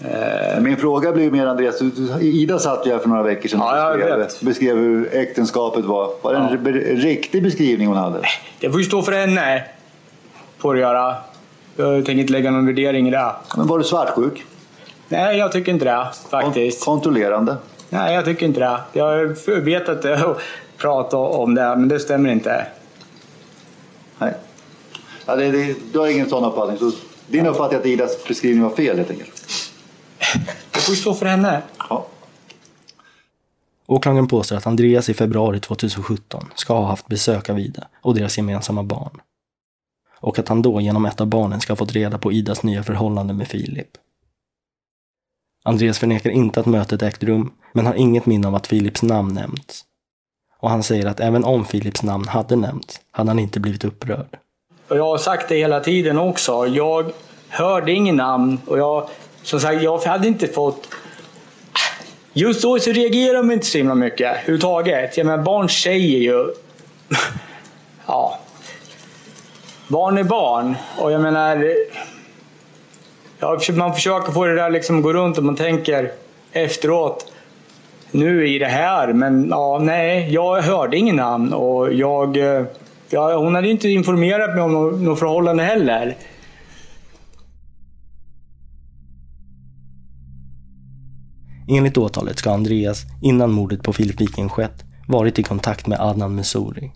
[0.00, 1.82] Eh, Min fråga blir mer Andreas,
[2.20, 4.40] Ida satt ju här för några veckor sedan Ja, jag och beskrev, vet.
[4.40, 6.10] beskrev hur äktenskapet var.
[6.22, 8.20] Var det en be- riktig beskrivning hon hade?
[8.60, 9.64] det får ju stå för henne.
[10.58, 11.16] Får det göra.
[11.76, 13.32] Jag tänker inte lägga någon värdering i det.
[13.56, 14.44] Men var du svartsjuk?
[15.08, 16.84] Nej, jag tycker inte det faktiskt.
[16.84, 17.56] Kontrollerande?
[17.88, 18.80] Nej, jag tycker inte det.
[18.92, 20.38] Jag vet att det är att
[20.78, 22.66] prata om det, men det stämmer inte.
[24.18, 24.34] Nej.
[25.26, 26.78] Ja, det, det, du har ingen sån uppfattning?
[26.78, 26.90] Så
[27.30, 29.46] din uppfattning är att Idas beskrivning var fel helt enkelt?
[30.70, 31.62] Det får ju stå för henne.
[31.78, 32.06] Ja.
[33.86, 38.36] Åklagaren påstår att Andreas i februari 2017 ska ha haft besök av Ida och deras
[38.36, 39.20] gemensamma barn.
[40.20, 42.82] Och att han då genom ett av barnen ska ha fått reda på Idas nya
[42.82, 43.88] förhållande med Filip.
[45.64, 49.34] Andreas förnekar inte att mötet ägt rum, men har inget minne av att Filips namn
[49.34, 49.84] nämnts.
[50.58, 54.38] Och han säger att även om Filips namn hade nämnts, hade han inte blivit upprörd.
[54.90, 56.66] Och jag har sagt det hela tiden också.
[56.66, 57.12] Jag
[57.48, 59.08] hörde ingen namn och jag,
[59.42, 60.88] som sagt, jag hade inte fått...
[62.32, 65.16] Just då så reagerar de inte så himla mycket överhuvudtaget.
[65.16, 66.54] Jag menar, barn säger ju...
[68.06, 68.38] Ja.
[69.88, 70.76] Barn är barn.
[70.98, 71.74] Och jag menar...
[73.38, 76.12] Ja, man försöker få det där liksom att gå runt och man tänker
[76.52, 77.32] efteråt.
[78.10, 82.36] Nu i det här, men ja, nej, jag hörde ingen namn och jag...
[82.36, 82.64] Eh,
[83.12, 86.16] Ja, hon hade inte informerat mig om något, något förhållande heller.
[91.68, 96.34] Enligt åtalet ska Andreas, innan mordet på Filip Viking skett, varit i kontakt med Adnan
[96.34, 96.92] Messouri.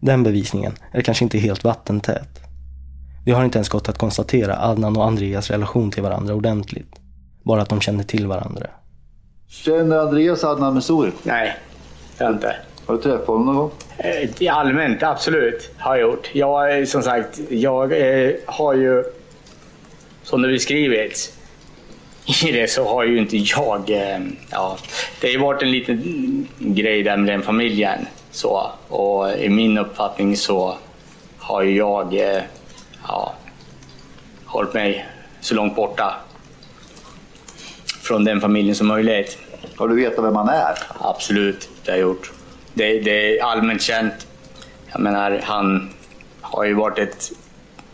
[0.00, 2.40] Den bevisningen är kanske inte helt vattentät.
[3.24, 7.00] Det har inte ens gått att konstatera Adnan och Andreas relation till varandra ordentligt.
[7.44, 8.66] Bara att de känner till varandra.
[9.46, 11.12] Känner Andreas Adnan Messouri?
[11.22, 11.56] Nej,
[12.18, 12.56] har inte.
[12.88, 13.70] Har du träffat honom någon gång?
[13.98, 16.30] Eh, Allmänt, absolut, har jag gjort.
[16.32, 17.92] Jag, som sagt, jag
[18.46, 19.04] har ju,
[20.22, 21.38] som det beskrivits,
[22.46, 23.90] i det så har ju inte jag...
[23.90, 24.20] Eh,
[24.50, 24.78] ja,
[25.20, 28.06] det har ju varit en liten grej där med den familjen.
[28.30, 30.74] Så, och i min uppfattning så
[31.38, 32.42] har ju jag eh,
[33.08, 33.34] ja,
[34.44, 35.06] hållit mig
[35.40, 36.14] så långt borta
[38.02, 39.38] från den familjen som möjligt.
[39.76, 40.78] Har du vetat vem han är?
[41.00, 42.32] Absolut, det har jag gjort.
[42.78, 44.26] Det, det är allmänt känt.
[44.92, 45.90] Jag menar, han
[46.40, 47.32] har ju varit ett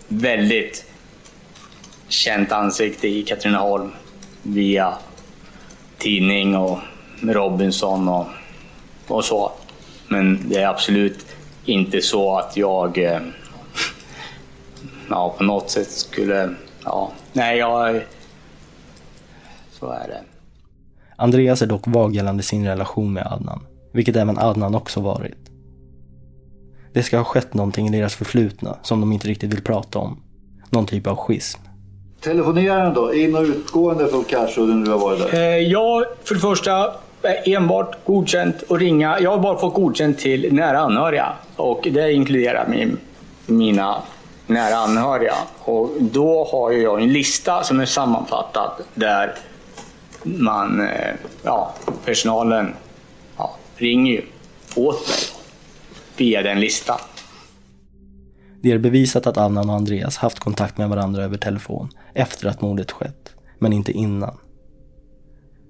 [0.09, 0.85] väldigt
[2.09, 3.93] känt ansikte i Katrineholm
[4.43, 4.95] via
[5.99, 6.79] tidning och
[7.23, 8.27] Robinson och,
[9.09, 9.53] och så.
[10.09, 11.27] Men det är absolut
[11.65, 13.21] inte så att jag eh,
[15.11, 16.55] ja, på något sätt skulle...
[16.85, 18.03] Ja, nej, jag...
[19.71, 20.21] Så är det.
[21.17, 25.51] Andreas är dock vag gällande sin relation med Adnan, vilket även Adnan också varit.
[26.93, 30.23] Det ska ha skett någonting i deras förflutna som de inte riktigt vill prata om.
[30.71, 31.61] Någon typ av schism.
[32.21, 33.15] Telefonerar han då?
[33.15, 35.35] In och utgående från Karsudden när du har varit där?
[35.35, 39.21] Eh, jag, för det första, är enbart godkänt att ringa.
[39.21, 42.99] Jag har bara fått godkänt till nära anhöriga och det inkluderar min,
[43.47, 44.03] mina
[44.47, 45.35] nära anhöriga.
[45.59, 49.35] Och då har jag en lista som är sammanfattad där
[50.23, 52.84] man, eh, ja, personalen ja,
[53.77, 54.23] ringer ju
[54.77, 55.19] åt mig
[56.17, 56.99] via den listan.
[58.63, 62.61] Det är bevisat att Adnan och Andreas haft kontakt med varandra över telefon efter att
[62.61, 64.39] mordet skett, men inte innan.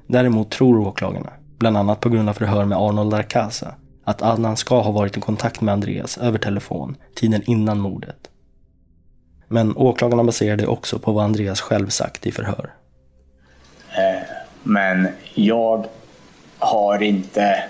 [0.06, 4.80] Däremot tror åklagarna, bland annat på grund av förhör med Arnold Arcasa, att Adnan ska
[4.80, 8.30] ha varit i kontakt med Andreas över telefon tiden innan mordet.
[9.48, 12.74] Men åklagarna baserar det också på vad Andreas själv sagt i förhör.
[13.90, 14.22] Eh,
[14.62, 15.86] Men jag
[16.64, 17.64] har inte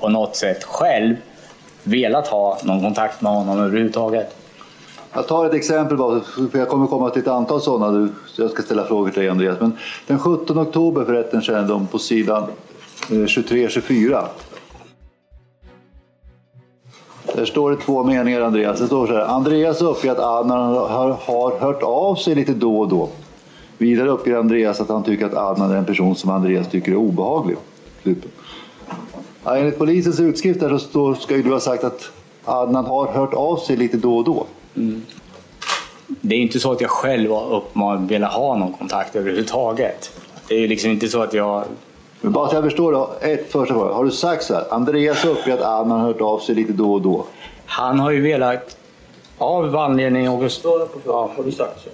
[0.00, 1.16] på något sätt själv
[1.82, 4.36] velat ha någon kontakt med honom överhuvudtaget.
[5.12, 6.20] Jag tar ett exempel bara,
[6.52, 8.08] för jag kommer komma till ett antal sådana.
[8.26, 9.60] så Jag ska ställa frågor till dig Andreas.
[9.60, 12.42] Men den 17 oktober för rätten kännedom på sidan
[13.10, 14.24] eh, 23-24.
[17.34, 18.78] Där står det två meningar Andreas.
[18.78, 19.20] Det står så här.
[19.20, 23.08] Andreas uppger att Adnan har, har hört av sig lite då och då.
[23.78, 26.96] Vidare uppger Andreas att han tycker att Adnan är en person som Andreas tycker är
[26.96, 27.56] obehaglig.
[28.04, 28.24] Slut.
[29.44, 32.10] Ja, enligt polisens utskrift där så ska ju du ha sagt att
[32.44, 34.46] Adnan har hört av sig lite då och då.
[36.06, 40.10] Det är inte så att jag själv har uppmanat velat ha någon kontakt överhuvudtaget.
[40.48, 41.64] Det är ju liksom inte så att jag...
[42.20, 43.94] Men bara så jag förstår då, ett första fråga.
[43.94, 44.74] Har du sagt så här?
[44.74, 47.24] Andreas uppger att Adnan har hört av sig lite då och då.
[47.66, 48.76] Han har ju velat,
[49.38, 50.64] av anledning August...
[51.04, 51.90] Ja, har du sagt så?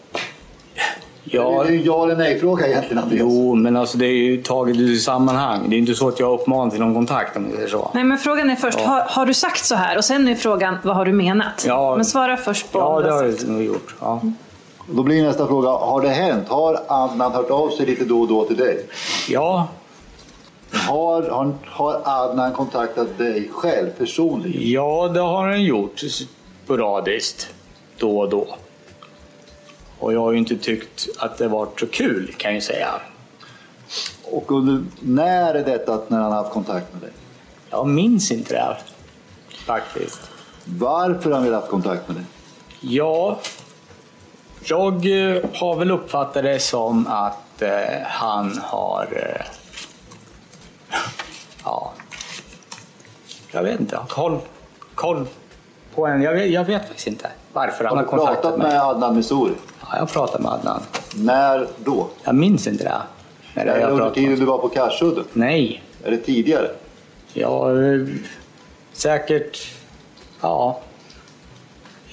[1.25, 3.21] Ja, Det är ju ja eller nej-fråga egentligen Andreas.
[3.21, 5.71] Jo, men alltså det är ju taget ur sammanhang.
[5.71, 7.91] Det är inte så att jag uppmanar till någon kontakt om det säger så.
[7.95, 8.87] Nej, men frågan är först, Ja.
[8.87, 9.97] har, har du sagt så här?
[9.99, 11.65] Och sen är frågan, vad har du menat?
[11.69, 11.97] Ja.
[11.97, 13.95] Men svara först på Ja, det har jag nog gjort.
[14.01, 14.21] Ja.
[14.93, 16.49] Då blir nästa fråga, har det hänt?
[16.49, 18.87] Har Adnan hört av sig lite då och då till dig?
[19.29, 19.69] Ja.
[20.73, 24.71] Har, har, har Adnan kontaktat dig själv personligen?
[24.71, 26.01] Ja, det har han gjort
[26.65, 27.49] sporadiskt
[27.99, 28.47] då och då.
[30.01, 32.89] Och jag har ju inte tyckt att det varit så kul kan jag ju säga.
[34.25, 37.11] Och under, när är detta när han har haft kontakt med dig?
[37.71, 38.77] Jag minns inte det
[39.67, 40.21] faktiskt.
[40.65, 42.25] Varför har han velat haft kontakt med dig?
[42.81, 43.41] Ja,
[44.65, 49.07] jag eh, har väl uppfattat det som att eh, han har...
[49.13, 49.47] Eh,
[51.65, 51.93] ja,
[53.53, 53.99] jag vet inte.
[54.09, 54.39] Koll,
[54.95, 55.27] koll
[55.95, 56.23] på en.
[56.23, 58.69] Jag vet, jag vet faktiskt inte varför han Har har du pratat mig.
[58.69, 59.53] med Adnan Missouri?
[59.81, 60.83] Ja, jag har pratat med Adnan.
[61.17, 62.09] När då?
[62.25, 62.95] Jag minns inte det.
[63.55, 65.25] När Är det under tiden du var på Karsudden?
[65.33, 65.83] Nej.
[66.05, 66.71] Är det tidigare?
[67.33, 68.07] Ja, eh,
[68.93, 69.59] säkert...
[70.41, 70.81] Ja.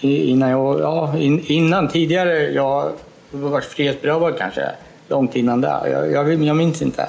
[0.02, 0.80] Innan jag...
[0.80, 2.52] Ja, in, innan tidigare.
[2.52, 2.92] Jag
[3.32, 4.72] varit frihetsberövad kanske.
[5.08, 5.82] Långt innan det.
[5.92, 7.08] Jag, jag, jag minns inte.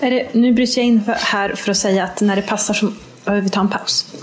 [0.00, 2.74] Är det, nu bryter jag in för, här för att säga att när det passar
[2.74, 2.92] så
[3.24, 4.14] behöver vi ta en paus.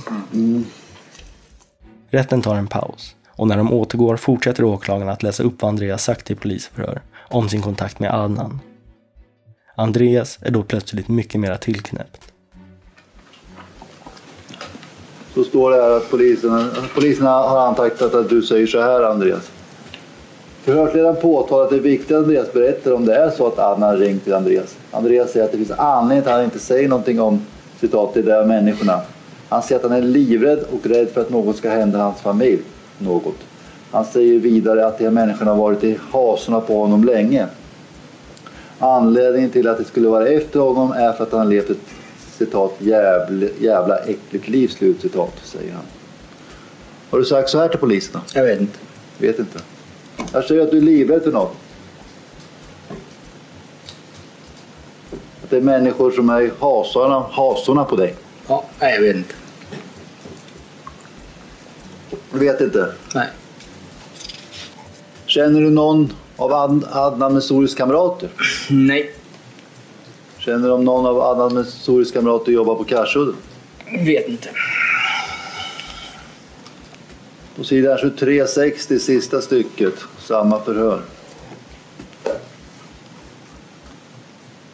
[2.09, 6.03] Rätten tar en paus Och när de återgår fortsätter åklagaren att läsa upp vad Andreas
[6.03, 8.59] sagt i polisförhör om sin kontakt med Adnan.
[9.75, 12.21] Andreas är då plötsligt mycket mera tillknäppt.
[15.33, 19.51] Så står det här att polisen, poliserna har antecknat att du säger så här Andreas.
[20.63, 23.89] Förhörsledaren påtalar att det är viktigt att Andreas berättar om det är så att Adnan
[23.89, 24.75] har ringt till Andreas.
[24.91, 27.45] Andreas säger att det finns anledning att han inte säger någonting om
[27.85, 29.01] citat de där människorna.
[29.49, 32.61] Han säger att han är livrädd och rädd för att något ska hända hans familj.
[32.97, 33.35] Något.
[33.91, 37.47] Han säger vidare att de här människorna har varit i hasorna på honom länge.
[38.79, 41.77] Anledningen till att det skulle vara efter honom är för att han levt ett
[42.37, 45.83] citat jävla, jävla äckligt liv, slut citat, säger han.
[47.09, 48.21] Har du sagt så här till poliserna?
[48.33, 48.77] Jag vet inte.
[49.17, 49.59] Vet inte.
[50.33, 51.55] Jag säger att du är livrädd för något.
[55.45, 58.15] Att det är människor som är hasorna, hasorna på dig.
[58.47, 59.33] Ja, nej, jag vet inte.
[62.33, 62.93] Du vet inte?
[63.15, 63.27] Nej.
[65.25, 68.29] Känner du någon av Ad- Adnan Mesuris kamrater?
[68.69, 69.11] Nej.
[70.37, 73.35] Känner du om någon av Adnan Mesuris kamrater jobbar på Karsudden?
[74.05, 74.49] Vet inte.
[77.55, 81.01] På sidan 2360, sista stycket, samma förhör.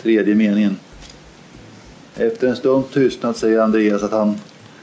[0.01, 0.77] Tredje meningen.
[2.15, 4.39] Efter en stund tystnad säger Andreas att han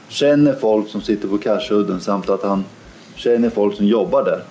[0.07, 2.65] känner folk som sitter på Karsudden samt att han
[3.15, 4.43] känner folk som jobbar där.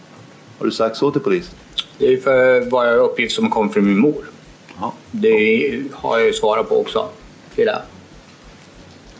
[0.58, 1.54] Har du sagt så till polisen?
[1.98, 4.24] Det är för bara uppgift som kom från min mor.
[5.10, 7.08] Det har jag ju svarat på också.
[7.54, 7.82] Det.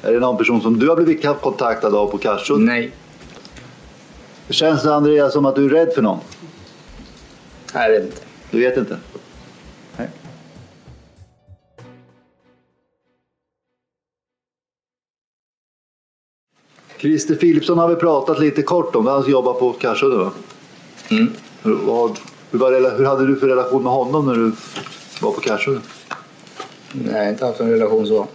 [0.03, 2.65] Är det någon person som du har blivit kontaktad av på Karsudden?
[2.65, 2.93] Nej.
[4.49, 6.19] Känns det Andreas som att du är rädd för någon?
[7.75, 8.17] Jag vet inte.
[8.51, 8.97] Du vet inte?
[16.99, 19.07] Christer Philipsson har vi pratat lite kort om.
[19.07, 20.33] Han jobbar på Karsudden va?
[21.11, 21.33] Mm.
[21.63, 22.19] Hur, vad,
[22.51, 24.53] hur, var, hur hade du för relation med honom när du
[25.21, 25.83] var på Karsudden?
[26.93, 28.27] Nej, inte haft en relation så.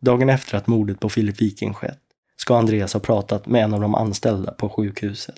[0.00, 1.98] Dagen efter att mordet på Filip Viking skett
[2.36, 5.34] ska Andreas ha pratat med en av de anställda på sjukhuset.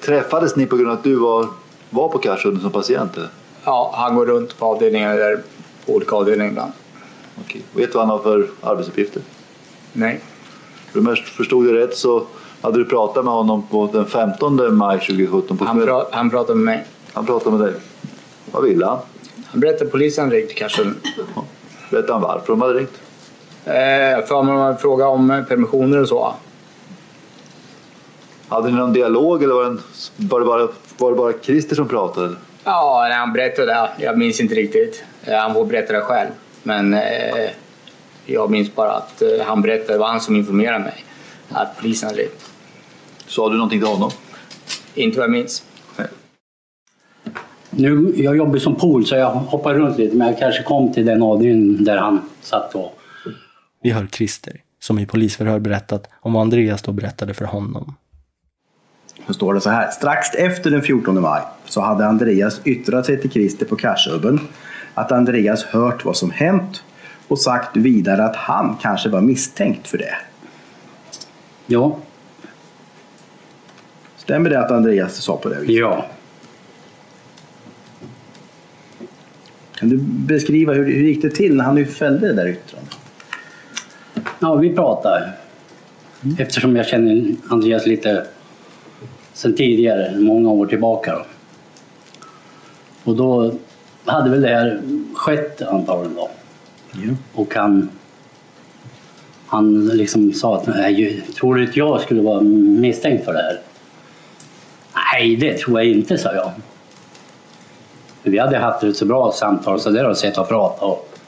[0.00, 1.48] Träffades ni på grund av att du var,
[1.90, 3.16] var på Karsudden som patient?
[3.16, 3.28] Eller?
[3.64, 5.42] Ja, han går runt på avdelningar där,
[5.86, 6.72] på olika avdelningar ibland.
[7.40, 7.62] Okej.
[7.74, 9.22] Vet du vad han har för arbetsuppgifter?
[9.92, 10.20] Nej.
[10.94, 12.26] Om jag förstod det rätt så
[12.60, 16.58] hade du pratat med honom på den 15 maj 2017 på Han, pra, han pratade
[16.58, 16.84] med mig.
[17.12, 17.74] Han pratade med dig.
[18.50, 18.98] Vad ville han?
[19.46, 20.82] Han berättade att polisen ringt kanske.
[21.90, 23.00] Berättade han varför de hade ringt?
[23.64, 26.34] Eh, för man fråga om permissioner och så.
[28.48, 29.80] Hade ni någon dialog eller var det, en,
[30.16, 30.68] var det, bara,
[30.98, 32.34] var det bara Christer som pratade?
[32.64, 33.88] Ja, han berättade det.
[33.98, 35.04] Jag minns inte riktigt.
[35.24, 36.30] Eh, Han får berätta det själv.
[36.62, 37.50] Men eh,
[38.32, 41.04] jag minns bara att eh, han berättade, det var han som informerade mig.
[41.48, 42.50] Att polisen hade ringt.
[43.26, 44.10] Sa du någonting till honom?
[44.94, 45.64] Inte vad jag minns.
[47.70, 51.06] Nu, jag jobbar som pool så jag hoppar runt lite men jag kanske kom till
[51.06, 52.92] den avdelningen där han satt då.
[53.82, 57.94] Vi hör Christer, som i polisförhör berättat om vad Andreas då berättade för honom.
[59.26, 59.90] Så står det så här.
[59.90, 64.40] Strax efter den 14 maj så hade Andreas yttrat sig till Christer på Karsubben
[64.94, 66.84] att Andreas hört vad som hänt
[67.30, 70.14] och sagt vidare att han kanske var misstänkt för det.
[71.66, 71.96] Ja.
[74.16, 75.76] Stämmer det att Andreas sa på det viset?
[75.76, 76.06] Ja.
[79.74, 82.96] Kan du beskriva hur, hur gick det till när han nu fällde det där yttrandet?
[84.38, 85.36] Ja, vi pratar.
[86.38, 88.26] Eftersom jag känner Andreas lite
[89.32, 91.14] sen tidigare, många år tillbaka.
[91.14, 91.24] Då.
[93.04, 93.54] Och då
[94.04, 94.82] hade väl det här
[95.14, 96.30] skett antagligen då.
[97.32, 97.88] Och han,
[99.46, 103.60] han liksom sa att nej, tror du att jag skulle vara misstänkt för det här?
[105.12, 106.52] Nej, det tror jag inte, sa jag.
[108.22, 110.82] Vi hade haft ett så bra samtal så där har sett och pratat.
[110.82, 111.18] Och...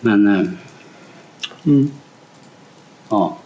[0.00, 0.26] Men...
[0.26, 0.46] eh,
[3.10, 3.36] Ja.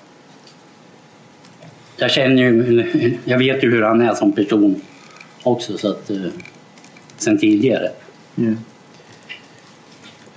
[1.96, 4.80] Jag känner ju, jag vet ju hur han är som person
[5.42, 6.16] också så att, eh,
[7.16, 7.90] sen tidigare.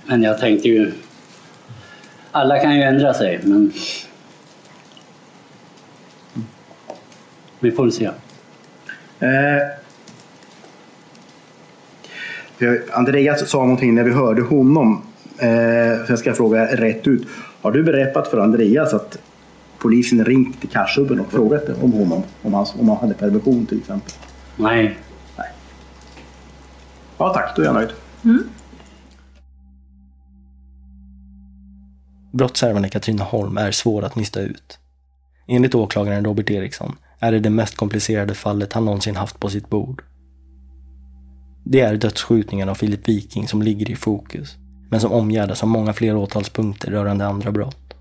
[0.06, 0.92] Men jag tänkte ju,
[2.32, 3.72] alla kan ju ändra sig men
[7.60, 8.10] vi får se.
[9.20, 9.62] Eh,
[12.92, 15.02] Andreas sa någonting när vi hörde honom.
[15.38, 17.28] Eh, så jag ska fråga rätt ut.
[17.62, 19.18] Har du berättat för Andreas att
[19.78, 22.22] polisen ringt till Karsubben och frågat om honom?
[22.42, 24.12] Om han, om han hade permission till exempel?
[24.56, 24.98] Nej.
[25.36, 25.48] Nej.
[27.18, 27.90] Ja tack, då är jag nöjd.
[32.36, 34.78] Brottshärvan i Katrineholm är svår att nysta ut.
[35.48, 39.68] Enligt åklagaren Robert Eriksson är det det mest komplicerade fallet han någonsin haft på sitt
[39.68, 40.02] bord.
[41.64, 44.56] Det är dödsskjutningen av Filip Viking som ligger i fokus,
[44.90, 47.94] men som omgärdas av många fler åtalspunkter rörande andra brott.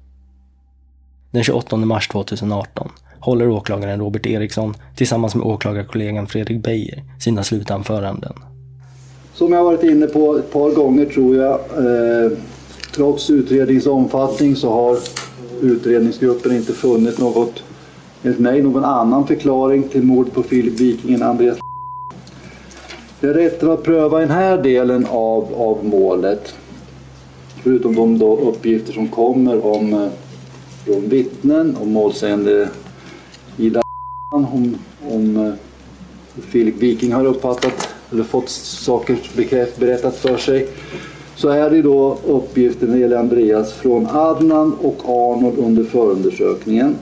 [1.32, 8.34] Den 28 mars 2018 håller åklagaren Robert Eriksson tillsammans med åklagarkollegan Fredrik Beijer sina slutanföranden.
[9.34, 12.32] Som jag varit inne på ett par gånger tror jag, eh,
[12.96, 14.98] trots utredningens omfattning så har
[15.62, 17.64] utredningsgruppen inte funnit något,
[18.24, 21.58] enligt mig, någon annan förklaring till mordet på Filip Viking än Andreas
[23.20, 26.56] Det är rätten att pröva den här delen av, av målet,
[27.64, 30.08] förutom de då uppgifter som kommer om eh,
[30.86, 32.70] från vittnen, om målsägande
[33.58, 33.82] Ida
[34.30, 34.78] om,
[35.10, 35.54] om eh,
[36.42, 39.18] Filip Viking har uppfattat eller fått saker
[39.80, 40.68] berättat för sig
[41.36, 46.96] så är det då uppgifter när det gäller Andreas från Adnan och Arnold under förundersökningen.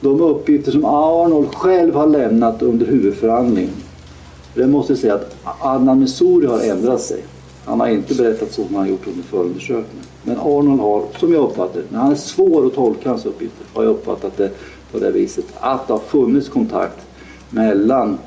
[0.00, 3.68] De uppgifter som Arnold själv har lämnat under huvudförhandling.
[4.54, 7.24] Det måste jag säga att Adnan Messouri har ändrat sig.
[7.64, 10.04] Han har inte berättat så som han gjort under förundersökningen.
[10.22, 13.84] Men Arnold har, som jag uppfattar det, han är svår att tolka hans uppgifter, har
[13.84, 14.50] jag uppfattat det
[14.92, 17.06] på det viset att det har funnits kontakt
[17.50, 18.18] mellan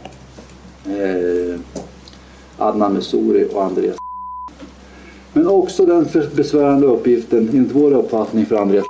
[0.85, 1.59] eh,
[2.57, 3.97] Adnan Messouri och Andreas
[5.33, 8.85] men också den besvärande uppgiften, enligt vår uppfattning för Andreas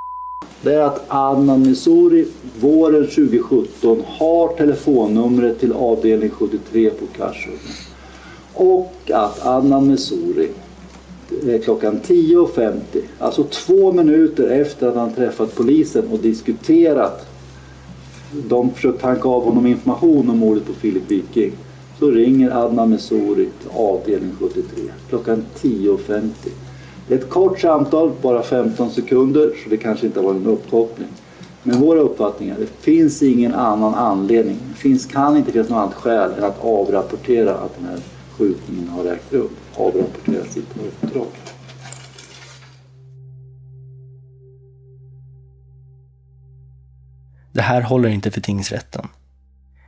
[0.62, 2.28] det är att Adnan Missouri
[2.60, 7.60] våren 2017 har telefonnumret till avdelning 73 på Karsudden.
[8.54, 10.50] Och att Adnan Missouri
[11.64, 12.74] klockan 10.50,
[13.20, 17.28] alltså två minuter efter att han träffat polisen och diskuterat
[18.48, 21.52] de försökte tanka av honom information om mordet på Filip Viking.
[22.02, 24.64] Så ringer Adnan Mesori till avdelning 73
[25.10, 26.30] klockan 10.50.
[27.08, 30.48] Det är ett kort samtal, bara 15 sekunder, så det kanske inte har varit en
[30.48, 31.08] uppkoppling.
[31.64, 34.58] Men våra uppfattningar, det finns ingen annan anledning.
[34.70, 38.00] Det finns, kan inte finnas något annat skäl än att avrapportera att den här
[38.38, 39.50] skjutningen har ägt rum.
[39.76, 40.70] Avrapportera sitt
[41.04, 41.28] uppdrag.
[47.52, 49.08] Det här håller inte för tingsrätten.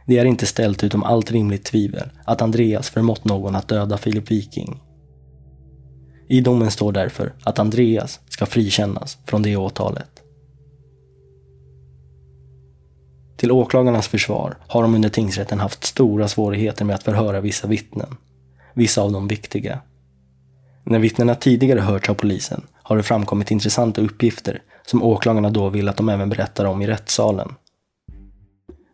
[0.05, 4.31] Det är inte ställt utom allt rimligt tvivel att Andreas förmått någon att döda Filip
[4.31, 4.81] Viking.
[6.27, 10.09] I domen står därför att Andreas ska frikännas från det åtalet.
[13.37, 18.17] Till åklagarnas försvar har de under tingsrätten haft stora svårigheter med att förhöra vissa vittnen.
[18.73, 19.79] Vissa av dem viktiga.
[20.83, 25.89] När vittnena tidigare hörts av polisen har det framkommit intressanta uppgifter som åklagarna då vill
[25.89, 27.55] att de även berättar om i rättssalen.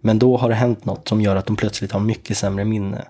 [0.02, 3.06] Men då har det hänt något som gör att de plötsligt har mycket sämre minne.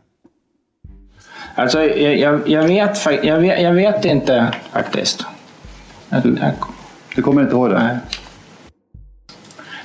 [1.56, 5.26] Alltså, jag, jag, jag, vet, jag, vet, jag vet inte faktiskt.
[6.10, 6.22] Jag,
[7.16, 7.80] Du kommer inte ihåg det?
[7.84, 7.98] Nej.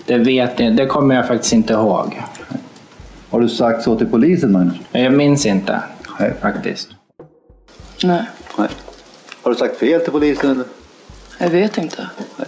[0.07, 2.23] Det, vet, jag- det kommer jag faktiskt inte ihåg.
[3.31, 4.77] Har du sagt så till polisen Magnus?
[4.93, 5.81] Jag minns inte
[6.41, 6.89] faktiskt.
[8.05, 8.23] Nej,
[8.59, 8.69] Nej.
[9.43, 10.51] Har du sagt fel till polisen?
[10.51, 10.65] Eller?
[11.39, 12.09] jag vet inte.
[12.37, 12.47] Men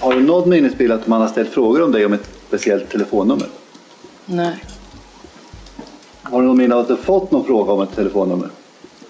[0.00, 3.46] har du någon minnesbild att man har ställt frågor om dig om ett speciellt telefonnummer?
[4.26, 4.64] Nej,
[6.22, 8.48] Har du någon minne av att du fått någon fråga om ett telefonnummer?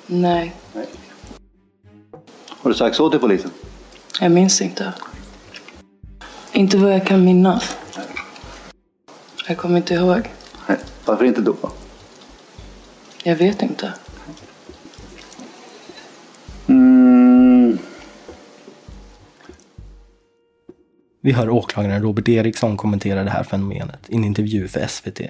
[0.06, 0.54] nej,
[2.48, 3.50] Har du sagt så till polisen?
[4.20, 4.92] jag minns inte.
[6.52, 7.76] Inte vad jag kan minnas.
[9.48, 10.30] Jag kommer inte ihåg.
[10.66, 10.78] Nej.
[11.04, 11.56] Varför inte då?
[13.22, 13.92] Jag vet inte.
[21.20, 25.20] Vi hör åklagaren Robert Eriksson kommentera det här fenomenet i en intervju för SVT.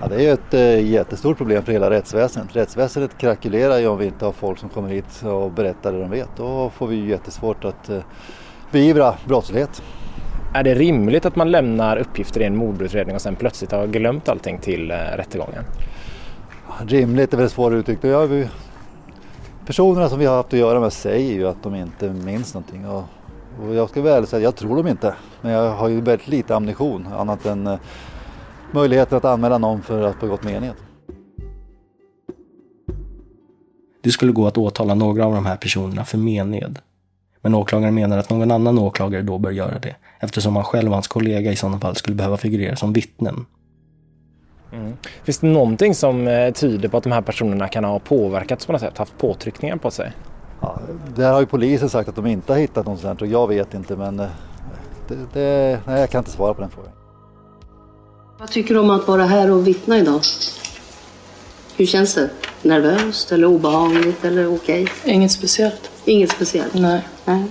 [0.00, 2.56] Ja, det är ju ett eh, jättestort problem för hela rättsväsendet.
[2.56, 6.10] Rättsväsendet krackelerar ju om vi inte har folk som kommer hit och berättar det de
[6.10, 6.28] vet.
[6.36, 8.00] Då får vi ju jättesvårt att eh,
[8.70, 9.82] beivra brottslighet.
[10.54, 14.28] Är det rimligt att man lämnar uppgifter i en mordutredning och sen plötsligt har glömt
[14.28, 15.64] allting till eh, rättegången?
[16.86, 18.04] Rimligt är väl svårt uttryckt.
[18.04, 18.48] Jag, vi-
[19.66, 22.86] personerna som vi har haft att göra med säger ju att de inte minns någonting.
[22.86, 23.04] Och,
[23.62, 25.14] och jag ska väl säga att jag tror dem inte.
[25.40, 27.78] Men jag har ju väldigt lite ammunition annat än eh,
[28.70, 30.74] möjligheten att anmäla någon för att begått mened.
[34.02, 36.78] Det skulle gå att åtala några av de här personerna för mened.
[37.40, 40.94] Men åklagaren menar att någon annan åklagare då bör göra det eftersom han själv och
[40.94, 43.46] hans kollega i sådana fall skulle behöva figurera som vittnen.
[44.72, 44.96] Mm.
[45.24, 48.72] Finns det någonting som eh, tyder på att de här personerna kan ha påverkats på
[48.72, 50.12] något sätt, haft påtryckningar på sig?
[51.16, 53.74] Där har ju polisen sagt att de inte har hittat något sånt och jag vet
[53.74, 54.28] inte men eh,
[55.08, 56.92] det, det, nej, jag kan inte svara på den frågan.
[58.38, 60.20] Vad tycker du om att vara här och vittna idag?
[61.76, 62.30] Hur känns det?
[62.62, 64.88] Nervöst eller obehagligt eller okej?
[65.04, 65.90] Inget speciellt.
[66.04, 66.74] Inget speciellt?
[66.74, 67.08] Nej.
[67.24, 67.44] Nej.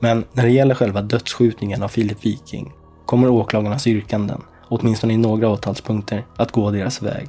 [0.00, 2.72] Men när det gäller själva dödsskjutningen av Filip Viking
[3.06, 7.28] kommer åklagarnas yrkanden, åtminstone i några åtalspunkter, att gå deras väg.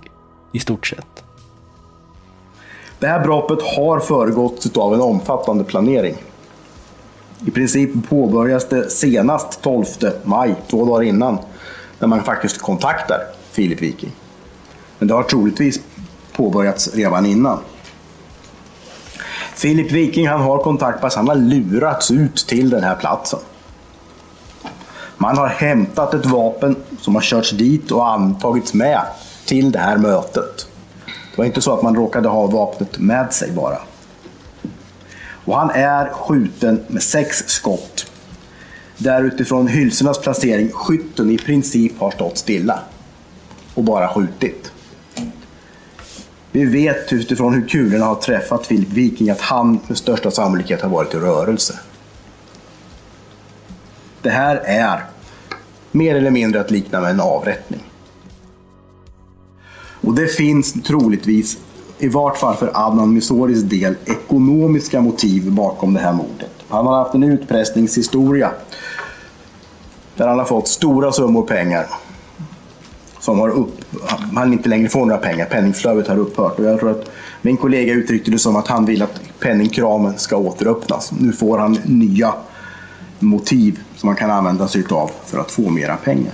[0.53, 1.26] I stort sett.
[2.99, 6.15] Det här brottet har föregåtts av en omfattande planering.
[7.45, 9.85] I princip påbörjas det senast 12
[10.23, 11.37] maj, två dagar innan,
[11.99, 13.19] när man faktiskt kontaktar
[13.51, 14.11] Filip Viking.
[14.99, 15.79] Men det har troligtvis
[16.33, 17.59] påbörjats redan innan.
[19.55, 23.39] Filip Viking han har kontaktpass, han har lurats ut till den här platsen.
[25.17, 29.01] Man har hämtat ett vapen som har körts dit och antagits med
[29.45, 30.67] till det här mötet.
[31.37, 33.77] Det var inte så att man råkade ha vapnet med sig bara.
[35.45, 38.11] Och han är skjuten med sex skott.
[38.97, 42.79] Där utifrån hylsornas placering skytten i princip har stått stilla.
[43.73, 44.71] Och bara skjutit.
[46.51, 50.89] Vi vet utifrån hur kulorna har träffat Filip Viking att han med största sannolikhet har
[50.89, 51.79] varit i rörelse.
[54.21, 55.05] Det här är
[55.91, 57.86] mer eller mindre att likna med en avrättning.
[60.07, 61.57] Och det finns troligtvis,
[61.99, 66.51] i vart fall för Adnan Misoris del, ekonomiska motiv bakom det här mordet.
[66.67, 68.51] Han har haft en utpressningshistoria
[70.15, 71.87] där han har fått stora summor pengar
[73.19, 73.81] som har upp,
[74.35, 75.45] han inte längre får några pengar.
[75.45, 76.59] Penningflödet har upphört.
[76.59, 80.37] Och jag tror att min kollega uttryckte det som att han vill att penningkramen ska
[80.37, 81.11] återöppnas.
[81.19, 82.33] Nu får han nya
[83.19, 86.33] motiv som man kan använda sig av för att få mera pengar.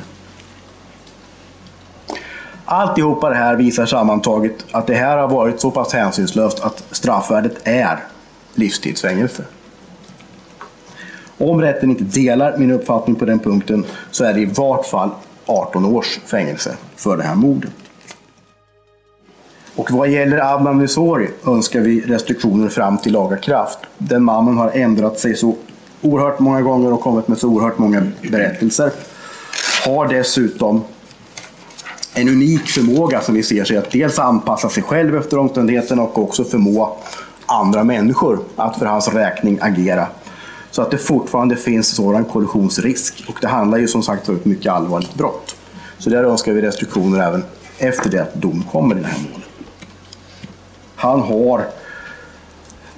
[2.74, 7.57] Alltihopa det här visar sammantaget att det här har varit så pass hänsynslöst att straffvärdet
[7.63, 7.99] är
[8.53, 9.43] livstidsfängelse.
[11.38, 15.09] Om rätten inte delar min uppfattning på den punkten så är det i vart fall
[15.45, 17.71] 18 års fängelse för det här mordet.
[19.76, 23.80] Och vad gäller Adnan Nisori önskar vi restriktioner fram till laga kraft.
[23.97, 25.55] Den mannen har ändrat sig så
[26.01, 28.91] oerhört många gånger och kommit med så oerhört många berättelser.
[29.86, 30.84] Har dessutom
[32.14, 36.18] en unik förmåga som vi ser sig att dels anpassa sig själv efter omständigheterna och
[36.18, 36.97] också förmå
[37.45, 40.07] andra människor att för hans räkning agera.
[40.72, 43.26] Så att det fortfarande finns sådan kollisionsrisk.
[43.28, 45.55] Och det handlar ju som sagt om ett mycket allvarligt brott.
[45.97, 47.43] Så där önskar vi restriktioner även
[47.78, 49.47] efter det att dom kommer i det här målet.
[50.95, 51.66] Han har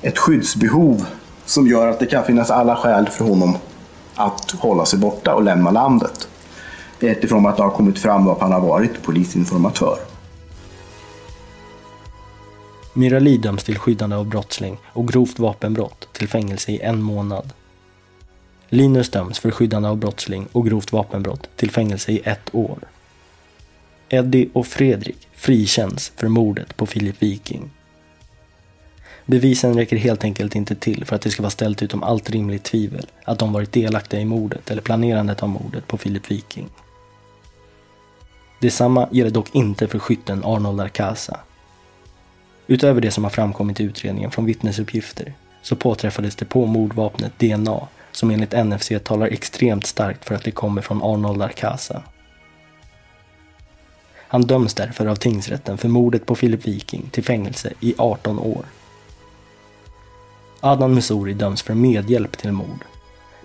[0.02, 1.06] ett skyddsbehov
[1.46, 3.58] som gör att det kan finnas alla skäl för honom
[4.16, 6.28] att hålla sig borta och lämna landet.
[7.00, 9.98] Utifrån att det har kommit fram att han har varit polisinformatör.
[12.94, 17.54] Mirali döms till skyddande av brottsling och grovt vapenbrott till fängelse i en månad.
[18.70, 22.80] Linus döms för skyddande av brottsling och grovt vapenbrott till fängelse i ett år.
[24.10, 27.70] Eddie och Fredrik frikänns för mordet på Filip Viking.
[29.26, 32.64] Bevisen räcker helt enkelt inte till för att det ska vara ställt utom allt rimligt
[32.64, 36.70] tvivel att de varit delaktiga i mordet eller planerandet av mordet på Filip Viking.
[38.66, 41.40] Detsamma gäller dock inte för skytten Arnold Arcasa.
[42.68, 47.88] Utöver det som har framkommit i utredningen från vittnesuppgifter så påträffades det på mordvapnet DNA
[48.12, 52.04] som enligt NFC talar extremt starkt för att det kommer från Arnold Arcasa.
[54.28, 58.66] Han döms därför av tingsrätten för mordet på Filip Viking till fängelse i 18 år.
[60.60, 62.86] Adnan Missouri döms för medhjälp till mord,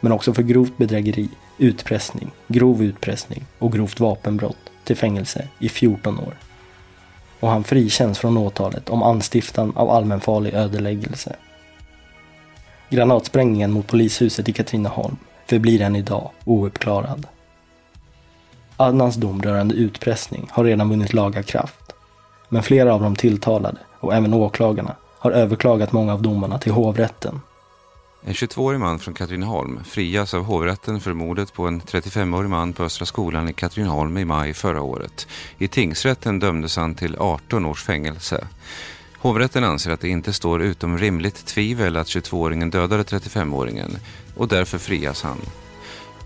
[0.01, 6.18] men också för grovt bedrägeri, utpressning, grov utpressning och grovt vapenbrott till fängelse i 14
[6.18, 6.34] år.
[7.41, 11.36] Och han frikänns från åtalet om anstiftan av allmänfarlig ödeläggelse.
[12.88, 15.16] Granatsprängningen mot polishuset i Katrineholm
[15.47, 17.26] förblir än idag ouppklarad.
[18.76, 21.93] Adnans dom rörande utpressning har redan vunnit laga kraft.
[22.49, 27.41] Men flera av de tilltalade och även åklagarna har överklagat många av domarna till hovrätten.
[28.25, 32.85] En 22-årig man från Katrineholm frias av hovrätten för mordet på en 35-årig man på
[32.85, 35.29] Östra skolan i Katrineholm i maj förra året.
[35.59, 38.47] I tingsrätten dömdes han till 18 års fängelse.
[39.18, 43.97] Hovrätten anser att det inte står utom rimligt tvivel att 22-åringen dödade 35-åringen
[44.37, 45.39] och därför frias han.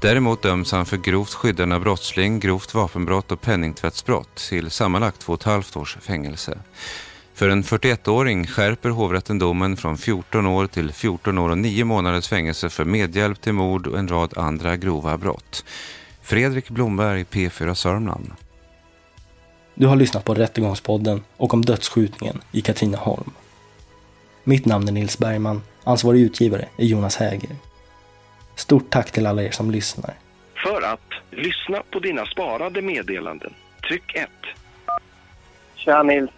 [0.00, 5.78] Däremot döms han för grovt skyddande av brottsling, grovt vapenbrott och penningtvättsbrott till sammanlagt 2,5
[5.78, 6.58] års fängelse.
[7.34, 12.28] För en 41-åring skärper hovrätten domen från 14 år till 14 år och 9 månaders
[12.28, 15.64] fängelse för medhjälp till mord och en rad andra grova brott.
[16.22, 18.32] Fredrik Blomberg, P4 Sörmland.
[19.74, 23.30] Du har lyssnat på Rättegångspodden och om dödsskjutningen i Katrineholm.
[24.44, 27.56] Mitt namn är Nils Bergman, ansvarig utgivare är Jonas Häger.
[28.56, 30.14] Stort tack till alla er som lyssnar.
[30.64, 33.54] För att lyssna på dina sparade meddelanden,
[33.88, 34.30] tryck 1.
[35.74, 36.30] Tja Nils.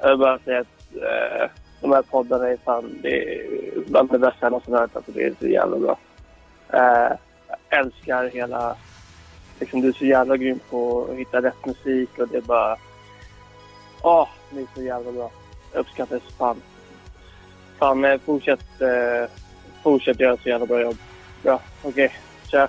[0.00, 3.44] Jag vill bara säga att eh, de här poddarna är fan det är
[3.86, 4.96] bland det bästa jag någonsin hört.
[4.96, 5.98] Alltså, det är så jävla bra.
[6.72, 7.12] Eh,
[7.48, 8.76] jag älskar hela...
[9.60, 12.76] Liksom, du är så jävla grym på att hitta rätt musik och det är bara...
[14.02, 15.30] Åh, det är så jävla bra.
[15.72, 16.62] Jag uppskattar det så fan.
[17.78, 19.30] Fan, eh, fortsätt, eh,
[19.82, 20.96] fortsätt göra så jävla bra jobb.
[21.42, 22.12] Bra, okej.
[22.50, 22.68] Tja.